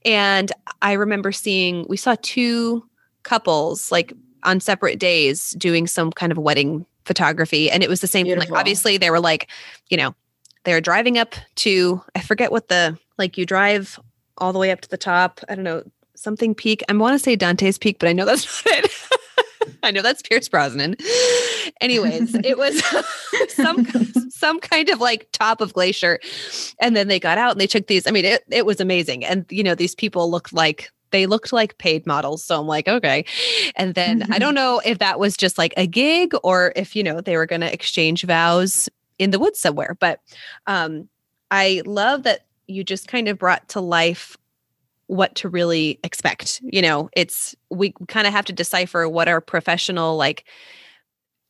and 0.05 0.53
i 0.83 0.93
remember 0.93 1.33
seeing 1.33 1.87
we 1.89 1.97
saw 1.97 2.17
two 2.23 2.85
couples 3.23 3.93
like 3.93 4.13
on 4.43 4.61
separate 4.61 4.99
days 4.99 5.51
doing 5.53 5.87
some 5.87 6.11
kind 6.11 6.33
of 6.33 6.39
wedding 6.39 6.87
photography 7.11 7.69
and 7.69 7.83
it 7.83 7.89
was 7.89 8.01
the 8.01 8.07
same 8.07 8.25
thing 8.25 8.39
like 8.39 8.53
obviously 8.53 8.97
they 8.97 9.11
were 9.11 9.19
like 9.19 9.51
you 9.89 9.97
know 9.97 10.15
they 10.63 10.73
were 10.73 10.81
driving 10.81 11.19
up 11.19 11.35
to 11.57 12.01
i 12.15 12.21
forget 12.21 12.53
what 12.53 12.69
the 12.69 12.97
like 13.19 13.37
you 13.37 13.45
drive 13.45 13.99
all 14.39 14.53
the 14.53 14.61
way 14.61 14.71
up 14.71 14.81
to 14.81 14.89
the 14.89 14.97
top 14.97 15.41
i 15.49 15.57
don't 15.57 15.65
know 15.65 15.83
something 16.15 16.55
peak 16.55 16.85
i 16.89 16.93
want 16.93 17.13
to 17.13 17.19
say 17.19 17.35
dante's 17.35 17.79
peak 17.79 17.99
but 17.99 18.09
i 18.09 18.13
know 18.13 18.25
that's 18.25 18.65
not 18.67 18.85
it 18.85 18.93
I 19.83 19.91
know 19.91 20.03
that's 20.03 20.23
Pierce 20.23 20.49
Brosnan. 20.49 20.97
Anyways, 21.81 22.35
it 22.45 22.59
was 22.59 22.83
some 23.49 23.87
some 24.31 24.61
kind 24.61 24.89
of 24.89 25.01
like 25.01 25.29
top 25.33 25.61
of 25.61 25.73
glacier, 25.73 26.21
and 26.81 26.95
then 26.95 27.09
they 27.09 27.19
got 27.19 27.39
out 27.39 27.53
and 27.53 27.61
they 27.61 27.67
took 27.67 27.87
these. 27.87 28.07
I 28.07 28.11
mean, 28.11 28.25
it 28.25 28.45
it 28.51 28.67
was 28.67 28.81
amazing, 28.81 29.25
and 29.25 29.47
you 29.49 29.63
know 29.63 29.75
these 29.75 29.95
people 29.95 30.31
looked 30.31 30.53
like 30.53 30.91
they 31.11 31.27
looked 31.27 31.53
like 31.53 31.79
paid 31.79 32.07
models. 32.07 32.45
So 32.45 32.59
I'm 32.59 32.67
like, 32.67 32.89
okay. 32.89 33.25
And 33.77 33.95
then 33.95 34.27
I 34.31 34.39
don't 34.39 34.55
know 34.55 34.81
if 34.85 34.99
that 34.99 35.19
was 35.19 35.37
just 35.37 35.59
like 35.59 35.75
a 35.77 35.87
gig 35.87 36.33
or 36.43 36.73
if 36.77 36.95
you 36.95 37.03
know 37.03 37.21
they 37.21 37.37
were 37.37 37.47
going 37.47 37.63
to 37.63 37.73
exchange 37.73 38.25
vows 38.25 38.89
in 39.19 39.31
the 39.31 39.39
woods 39.39 39.61
somewhere. 39.61 39.97
But 40.01 40.21
um, 40.67 41.09
I 41.51 41.83
love 41.85 42.23
that 42.25 42.47
you 42.67 42.85
just 42.85 43.09
kind 43.09 43.29
of 43.29 43.39
brought 43.39 43.69
to 43.71 43.81
life 43.81 44.37
what 45.07 45.35
to 45.35 45.49
really 45.49 45.99
expect. 46.05 46.61
You 46.63 46.83
know, 46.83 47.11
it's 47.17 47.55
we 47.69 47.93
kind 48.09 48.27
of 48.27 48.33
have 48.33 48.45
to 48.47 48.53
decipher 48.53 49.09
what 49.09 49.29
are 49.29 49.41
professional, 49.41 50.17
like 50.17 50.45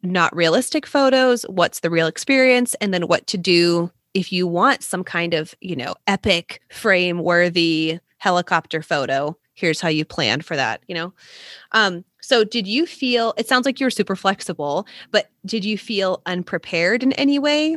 not 0.02 0.34
realistic 0.34 0.86
photos, 0.86 1.42
what's 1.42 1.80
the 1.80 1.90
real 1.90 2.06
experience, 2.06 2.74
and 2.80 2.94
then 2.94 3.02
what 3.02 3.26
to 3.28 3.38
do 3.38 3.90
if 4.14 4.32
you 4.32 4.46
want 4.46 4.82
some 4.82 5.04
kind 5.04 5.34
of, 5.34 5.54
you 5.60 5.76
know, 5.76 5.94
epic 6.06 6.62
frame 6.70 7.18
worthy 7.18 8.00
helicopter 8.18 8.82
photo. 8.82 9.36
Here's 9.60 9.80
how 9.80 9.88
you 9.88 10.04
plan 10.04 10.40
for 10.40 10.56
that, 10.56 10.82
you 10.88 10.94
know? 10.94 11.12
Um, 11.72 12.04
so 12.22 12.44
did 12.44 12.66
you 12.66 12.86
feel 12.86 13.34
it 13.36 13.46
sounds 13.46 13.66
like 13.66 13.78
you 13.78 13.86
were 13.86 13.90
super 13.90 14.16
flexible, 14.16 14.86
but 15.10 15.30
did 15.44 15.64
you 15.64 15.76
feel 15.76 16.22
unprepared 16.26 17.02
in 17.02 17.12
any 17.12 17.38
way? 17.38 17.76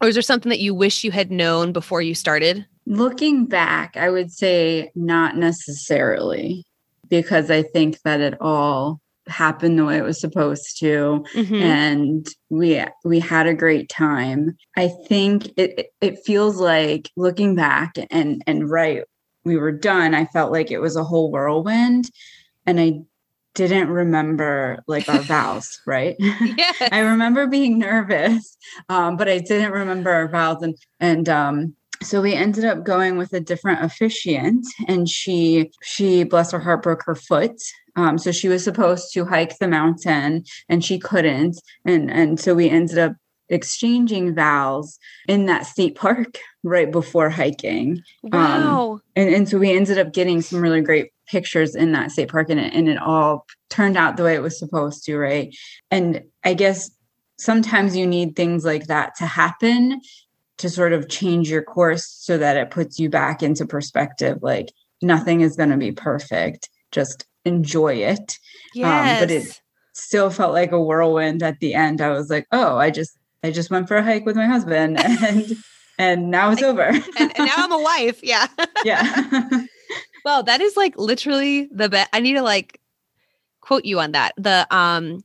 Or 0.00 0.08
is 0.08 0.16
there 0.16 0.22
something 0.22 0.50
that 0.50 0.58
you 0.58 0.74
wish 0.74 1.04
you 1.04 1.12
had 1.12 1.30
known 1.30 1.72
before 1.72 2.02
you 2.02 2.14
started? 2.14 2.66
Looking 2.86 3.46
back, 3.46 3.96
I 3.96 4.10
would 4.10 4.32
say 4.32 4.90
not 4.96 5.36
necessarily, 5.36 6.64
because 7.08 7.50
I 7.50 7.62
think 7.62 8.00
that 8.04 8.20
it 8.20 8.34
all 8.40 8.98
happened 9.28 9.78
the 9.78 9.84
way 9.84 9.96
it 9.98 10.02
was 10.02 10.20
supposed 10.20 10.80
to 10.80 11.24
Mhm. 11.36 11.60
and 11.60 12.26
we 12.50 12.82
we 13.04 13.20
had 13.20 13.46
a 13.46 13.54
great 13.54 13.88
time 13.88 14.56
i 14.76 14.90
think 15.08 15.48
it 15.56 15.92
it 16.00 16.18
feels 16.26 16.56
like 16.56 17.08
looking 17.16 17.54
back 17.54 17.92
and 18.10 18.42
and 18.48 18.68
right 18.68 19.04
we 19.44 19.56
were 19.56 19.72
done 19.72 20.14
i 20.14 20.24
felt 20.26 20.52
like 20.52 20.70
it 20.70 20.80
was 20.80 20.96
a 20.96 21.04
whole 21.04 21.30
whirlwind 21.30 22.10
and 22.66 22.80
i 22.80 23.00
didn't 23.54 23.88
remember 23.88 24.82
like 24.86 25.08
our 25.08 25.20
vows 25.20 25.80
right. 25.86 26.16
I 26.20 27.00
remember 27.00 27.46
being 27.46 27.78
nervous, 27.78 28.56
um, 28.88 29.16
but 29.16 29.28
I 29.28 29.38
didn't 29.38 29.72
remember 29.72 30.10
our 30.10 30.28
vows. 30.28 30.62
And 30.62 30.76
and 31.00 31.28
um, 31.28 31.76
so 32.02 32.20
we 32.20 32.34
ended 32.34 32.64
up 32.64 32.84
going 32.84 33.16
with 33.16 33.32
a 33.32 33.40
different 33.40 33.84
officiant, 33.84 34.66
and 34.88 35.08
she 35.08 35.70
she 35.82 36.24
bless 36.24 36.52
her 36.52 36.60
heart 36.60 36.82
broke 36.82 37.04
her 37.04 37.14
foot. 37.14 37.60
Um, 37.94 38.16
so 38.16 38.32
she 38.32 38.48
was 38.48 38.64
supposed 38.64 39.12
to 39.12 39.26
hike 39.26 39.58
the 39.58 39.68
mountain, 39.68 40.44
and 40.68 40.84
she 40.84 40.98
couldn't, 40.98 41.60
and 41.84 42.10
and 42.10 42.40
so 42.40 42.54
we 42.54 42.70
ended 42.70 42.98
up 42.98 43.12
exchanging 43.48 44.34
vows 44.34 44.98
in 45.28 45.46
that 45.46 45.66
state 45.66 45.94
park 45.96 46.38
right 46.64 46.90
before 46.90 47.28
hiking 47.28 48.00
Wow. 48.22 49.00
and, 49.16 49.34
and 49.34 49.48
so 49.48 49.58
we 49.58 49.76
ended 49.76 49.98
up 49.98 50.12
getting 50.12 50.40
some 50.42 50.60
really 50.60 50.80
great 50.80 51.10
pictures 51.26 51.74
in 51.74 51.92
that 51.92 52.10
state 52.10 52.28
park 52.28 52.50
and 52.50 52.60
it, 52.60 52.72
and 52.74 52.88
it 52.88 52.98
all 52.98 53.46
turned 53.70 53.96
out 53.96 54.16
the 54.16 54.22
way 54.22 54.34
it 54.34 54.42
was 54.42 54.58
supposed 54.58 55.04
to, 55.04 55.16
right? 55.16 55.54
And 55.90 56.22
I 56.44 56.54
guess 56.54 56.90
sometimes 57.38 57.96
you 57.96 58.06
need 58.06 58.36
things 58.36 58.64
like 58.64 58.86
that 58.86 59.16
to 59.16 59.26
happen 59.26 60.00
to 60.58 60.70
sort 60.70 60.92
of 60.92 61.08
change 61.08 61.50
your 61.50 61.62
course 61.62 62.06
so 62.06 62.38
that 62.38 62.56
it 62.56 62.70
puts 62.70 62.98
you 62.98 63.10
back 63.10 63.42
into 63.42 63.66
perspective 63.66 64.38
like 64.42 64.72
nothing 65.00 65.40
is 65.40 65.56
going 65.56 65.70
to 65.70 65.76
be 65.76 65.90
perfect 65.90 66.68
just 66.92 67.26
enjoy 67.44 67.94
it 67.94 68.38
yes. 68.74 69.20
Um, 69.20 69.26
but 69.26 69.30
it 69.32 69.60
still 69.92 70.30
felt 70.30 70.52
like 70.52 70.70
a 70.70 70.80
whirlwind 70.80 71.42
at 71.42 71.58
the 71.58 71.74
end 71.74 72.00
i 72.00 72.10
was 72.10 72.30
like 72.30 72.46
oh 72.52 72.76
i 72.76 72.90
just 72.90 73.18
i 73.42 73.50
just 73.50 73.70
went 73.70 73.88
for 73.88 73.96
a 73.96 74.04
hike 74.04 74.24
with 74.24 74.36
my 74.36 74.46
husband 74.46 74.98
and 75.04 75.56
and 76.02 76.30
now 76.30 76.50
it's 76.50 76.62
over. 76.62 76.82
and, 76.82 77.02
and 77.18 77.46
now 77.46 77.54
i'm 77.56 77.72
a 77.72 77.78
wife 77.92 78.20
yeah. 78.22 78.46
Yeah. 78.84 79.64
Well 80.24 80.42
that 80.44 80.60
is 80.60 80.76
like 80.76 80.96
literally 80.96 81.68
the 81.72 81.88
best 81.88 82.08
i 82.12 82.20
need 82.20 82.34
to 82.34 82.42
like 82.42 82.80
quote 83.60 83.84
you 83.84 83.98
on 84.00 84.12
that. 84.12 84.32
The 84.36 84.66
um 84.70 85.24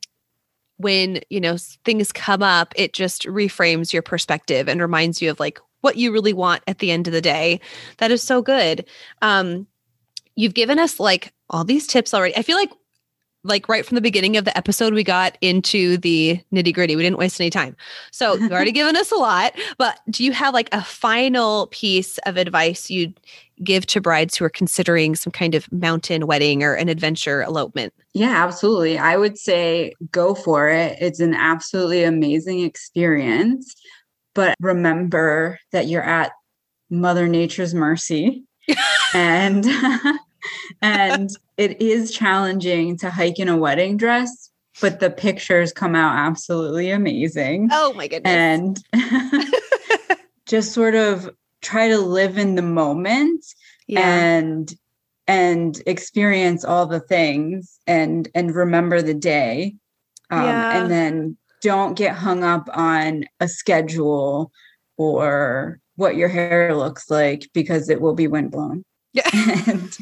when 0.78 1.22
you 1.30 1.40
know 1.42 1.58
things 1.86 2.12
come 2.12 2.44
up 2.44 2.74
it 2.76 2.94
just 2.94 3.24
reframes 3.26 3.92
your 3.94 4.02
perspective 4.02 4.68
and 4.70 4.80
reminds 4.82 5.22
you 5.22 5.30
of 5.32 5.40
like 5.40 5.60
what 5.82 5.98
you 5.98 6.12
really 6.12 6.34
want 6.34 6.64
at 6.68 6.80
the 6.80 6.92
end 6.92 7.08
of 7.08 7.14
the 7.14 7.22
day. 7.22 7.60
That 7.98 8.12
is 8.12 8.24
so 8.24 8.42
good. 8.42 8.86
Um 9.22 9.68
you've 10.36 10.54
given 10.54 10.80
us 10.80 11.00
like 11.00 11.34
all 11.50 11.64
these 11.64 11.88
tips 11.88 12.14
already. 12.14 12.36
I 12.36 12.42
feel 12.42 12.58
like 12.58 12.72
like 13.44 13.70
right 13.70 13.86
from 13.86 13.96
the 13.96 14.02
beginning 14.02 14.38
of 14.38 14.46
the 14.46 14.58
episode 14.58 14.94
we 14.94 15.04
got 15.04 15.38
into 15.42 15.98
the 15.98 16.40
nitty 16.54 16.74
gritty 16.74 16.96
we 16.96 17.04
didn't 17.04 17.20
waste 17.20 17.40
any 17.40 17.50
time 17.50 17.76
so 18.12 18.34
you've 18.38 18.52
already 18.52 18.72
given 18.72 18.96
us 18.96 19.12
a 19.12 19.16
lot 19.16 19.54
but 19.78 20.00
do 20.10 20.24
you 20.24 20.32
have 20.32 20.54
like 20.54 20.70
a 20.72 20.84
final 20.84 21.68
piece 21.68 22.18
of 22.20 22.38
advice 22.38 22.90
you'd 22.90 23.20
give 23.64 23.86
to 23.88 24.02
brides 24.02 24.36
who 24.36 24.46
are 24.46 24.50
considering 24.50 25.16
some 25.16 25.32
kind 25.32 25.56
of 25.56 25.72
mountain 25.72 26.28
wedding 26.28 26.64
or 26.64 26.74
an 26.74 26.90
adventure 26.90 27.42
elopement? 27.42 27.94
Yeah, 28.14 28.44
absolutely. 28.44 28.98
I 28.98 29.18
would 29.18 29.38
say 29.38 29.94
go 30.12 30.36
for 30.36 30.70
it. 30.70 30.98
It's 31.00 31.20
an 31.20 31.34
absolutely 31.34 32.04
amazing 32.04 32.62
experience. 32.62 33.76
But 34.36 34.56
remember 34.60 35.60
that 35.72 35.88
you're 35.88 36.04
at 36.04 36.32
Mother 36.90 37.28
Nature's 37.28 37.74
mercy. 37.74 38.44
and 39.14 39.66
and 40.82 41.30
it 41.58 41.82
is 41.82 42.12
challenging 42.12 42.98
to 43.00 43.10
hike 43.10 43.40
in 43.40 43.50
a 43.50 43.58
wedding 43.58 43.98
dress, 43.98 44.50
but 44.80 45.00
the 45.00 45.10
pictures 45.10 45.74
come 45.74 45.96
out 45.96 46.16
absolutely 46.16 46.92
amazing. 46.92 47.70
Oh 47.72 47.94
my 47.94 48.08
goodness. 48.08 48.32
And 48.32 48.84
just 50.46 50.72
sort 50.72 50.96
of 50.96 51.30
try 51.62 51.90
to 51.90 51.98
live 51.98 52.38
in 52.38 52.56
the 52.56 52.62
moment 52.62 53.44
yeah. 53.88 54.08
and 54.08 54.74
and 55.28 55.82
experience 55.86 56.64
all 56.64 56.86
the 56.86 57.00
things 57.00 57.80
and 57.88 58.30
and 58.34 58.56
remember 58.56 59.02
the 59.02 59.14
day 59.14 59.76
um, 60.30 60.44
yeah. 60.44 60.78
and 60.78 60.92
then 60.92 61.38
don't 61.62 61.98
get 61.98 62.16
hung 62.16 62.44
up 62.44 62.70
on 62.74 63.26
a 63.40 63.48
schedule 63.48 64.52
or 64.98 65.80
what 65.96 66.16
your 66.16 66.30
hair 66.30 66.76
looks 66.76 67.10
like 67.10 67.50
because 67.54 67.90
it 67.90 68.00
will 68.00 68.14
be 68.14 68.28
windblown 68.28 68.84
yeah 69.12 69.30
and, 69.68 69.98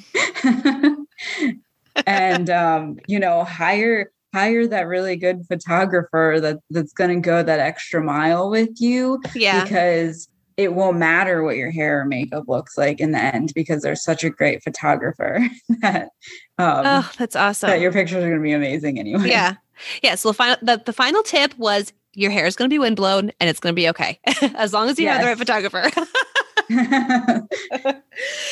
and 2.05 2.49
um, 2.49 2.99
you 3.07 3.19
know 3.19 3.43
hire 3.43 4.11
hire 4.33 4.67
that 4.67 4.87
really 4.87 5.15
good 5.15 5.45
photographer 5.47 6.39
that 6.41 6.59
that's 6.69 6.91
going 6.91 7.09
to 7.09 7.21
go 7.21 7.41
that 7.41 7.59
extra 7.59 8.03
mile 8.03 8.49
with 8.49 8.81
you 8.81 9.21
yeah. 9.33 9.63
because 9.63 10.27
it 10.57 10.73
won't 10.73 10.97
matter 10.97 11.41
what 11.41 11.55
your 11.55 11.71
hair 11.71 12.01
or 12.01 12.05
makeup 12.05 12.43
looks 12.47 12.77
like 12.77 12.99
in 12.99 13.11
the 13.11 13.17
end 13.17 13.53
because 13.55 13.81
they're 13.81 13.95
such 13.95 14.23
a 14.25 14.29
great 14.29 14.61
photographer 14.61 15.39
that 15.81 16.09
um, 16.57 16.83
oh 16.85 17.11
that's 17.17 17.35
awesome. 17.35 17.69
that 17.69 17.79
your 17.79 17.93
pictures 17.93 18.17
are 18.17 18.27
going 18.27 18.39
to 18.39 18.43
be 18.43 18.51
amazing 18.51 18.99
anyway. 18.99 19.29
Yeah. 19.29 19.55
Yeah 20.03 20.15
so 20.15 20.29
the 20.29 20.33
final 20.33 20.57
the, 20.61 20.81
the 20.85 20.93
final 20.93 21.23
tip 21.23 21.57
was 21.57 21.93
your 22.13 22.31
hair 22.31 22.45
is 22.45 22.55
going 22.55 22.69
to 22.69 22.73
be 22.73 22.79
windblown 22.79 23.31
and 23.39 23.49
it's 23.49 23.59
going 23.59 23.73
to 23.73 23.75
be 23.75 23.89
okay 23.89 24.19
as 24.55 24.73
long 24.73 24.89
as 24.89 24.97
you 24.97 25.05
yes. 25.05 25.15
have 25.15 25.23
the 25.23 25.27
right 25.27 25.37
photographer 25.37 25.89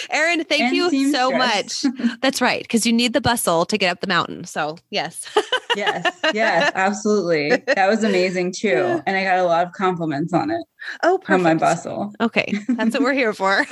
Erin, 0.10 0.44
thank 0.44 0.62
and 0.62 0.76
you 0.76 1.12
so 1.12 1.32
much. 1.32 1.86
That's 2.22 2.42
right, 2.42 2.62
because 2.62 2.86
you 2.86 2.94
need 2.94 3.14
the 3.14 3.22
bustle 3.22 3.66
to 3.66 3.78
get 3.78 3.92
up 3.92 4.02
the 4.02 4.08
mountain. 4.08 4.44
So, 4.44 4.78
yes. 4.92 5.26
yes, 5.76 6.20
yes, 6.34 6.72
absolutely. 6.76 7.64
That 7.74 7.88
was 7.88 8.04
amazing 8.04 8.54
too. 8.54 9.02
And 9.06 9.18
I 9.18 9.24
got 9.24 9.40
a 9.40 9.44
lot 9.44 9.66
of 9.66 9.74
compliments 9.74 10.34
on 10.34 10.52
it. 10.52 10.64
Oh, 11.02 11.18
perfect. 11.18 11.26
From 11.28 11.44
my 11.44 11.56
bustle. 11.56 12.14
Okay, 12.20 12.54
that's 12.70 12.94
what 12.94 13.02
we're 13.04 13.14
here 13.14 13.34
for. 13.34 13.66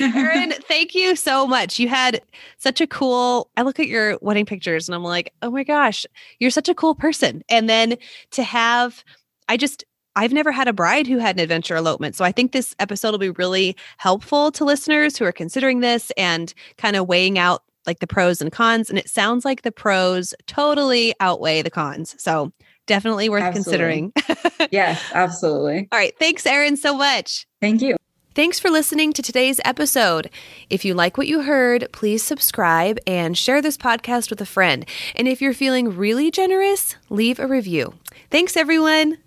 Erin, 0.00 0.52
thank 0.68 0.94
you 0.94 1.16
so 1.16 1.46
much. 1.46 1.78
You 1.78 1.88
had 1.88 2.20
such 2.58 2.80
a 2.80 2.86
cool, 2.86 3.50
I 3.56 3.62
look 3.62 3.78
at 3.80 3.86
your 3.86 4.18
wedding 4.20 4.46
pictures 4.46 4.88
and 4.88 4.94
I'm 4.94 5.04
like, 5.04 5.32
oh 5.42 5.50
my 5.50 5.64
gosh, 5.64 6.04
you're 6.38 6.50
such 6.50 6.68
a 6.68 6.74
cool 6.74 6.94
person. 6.94 7.42
And 7.48 7.68
then 7.68 7.96
to 8.32 8.42
have, 8.42 9.04
I 9.48 9.56
just, 9.56 9.84
I've 10.16 10.32
never 10.32 10.52
had 10.52 10.68
a 10.68 10.72
bride 10.72 11.06
who 11.06 11.18
had 11.18 11.36
an 11.36 11.42
adventure 11.42 11.76
elopement. 11.76 12.16
So 12.16 12.24
I 12.24 12.32
think 12.32 12.52
this 12.52 12.74
episode 12.78 13.12
will 13.12 13.18
be 13.18 13.30
really 13.30 13.76
helpful 13.98 14.50
to 14.52 14.64
listeners 14.64 15.16
who 15.16 15.24
are 15.24 15.32
considering 15.32 15.80
this 15.80 16.10
and 16.16 16.52
kind 16.78 16.96
of 16.96 17.08
weighing 17.08 17.38
out 17.38 17.62
like 17.86 18.00
the 18.00 18.06
pros 18.06 18.40
and 18.40 18.52
cons. 18.52 18.90
And 18.90 18.98
it 18.98 19.08
sounds 19.08 19.44
like 19.44 19.62
the 19.62 19.72
pros 19.72 20.34
totally 20.46 21.14
outweigh 21.20 21.62
the 21.62 21.70
cons. 21.70 22.14
So 22.18 22.52
definitely 22.86 23.28
worth 23.28 23.42
absolutely. 23.42 24.12
considering. 24.12 24.68
yes, 24.70 25.02
absolutely. 25.14 25.88
All 25.92 25.98
right. 25.98 26.16
Thanks, 26.18 26.44
Erin, 26.44 26.76
so 26.76 26.96
much. 26.96 27.46
Thank 27.60 27.80
you. 27.82 27.96
Thanks 28.34 28.60
for 28.60 28.70
listening 28.70 29.12
to 29.14 29.22
today's 29.22 29.60
episode. 29.64 30.30
If 30.70 30.84
you 30.84 30.94
like 30.94 31.18
what 31.18 31.26
you 31.26 31.42
heard, 31.42 31.88
please 31.92 32.22
subscribe 32.22 32.98
and 33.06 33.36
share 33.36 33.60
this 33.60 33.76
podcast 33.76 34.30
with 34.30 34.40
a 34.40 34.46
friend. 34.46 34.86
And 35.16 35.26
if 35.26 35.42
you're 35.42 35.52
feeling 35.52 35.96
really 35.96 36.30
generous, 36.30 36.94
leave 37.08 37.40
a 37.40 37.46
review. 37.46 37.94
Thanks, 38.30 38.56
everyone. 38.56 39.18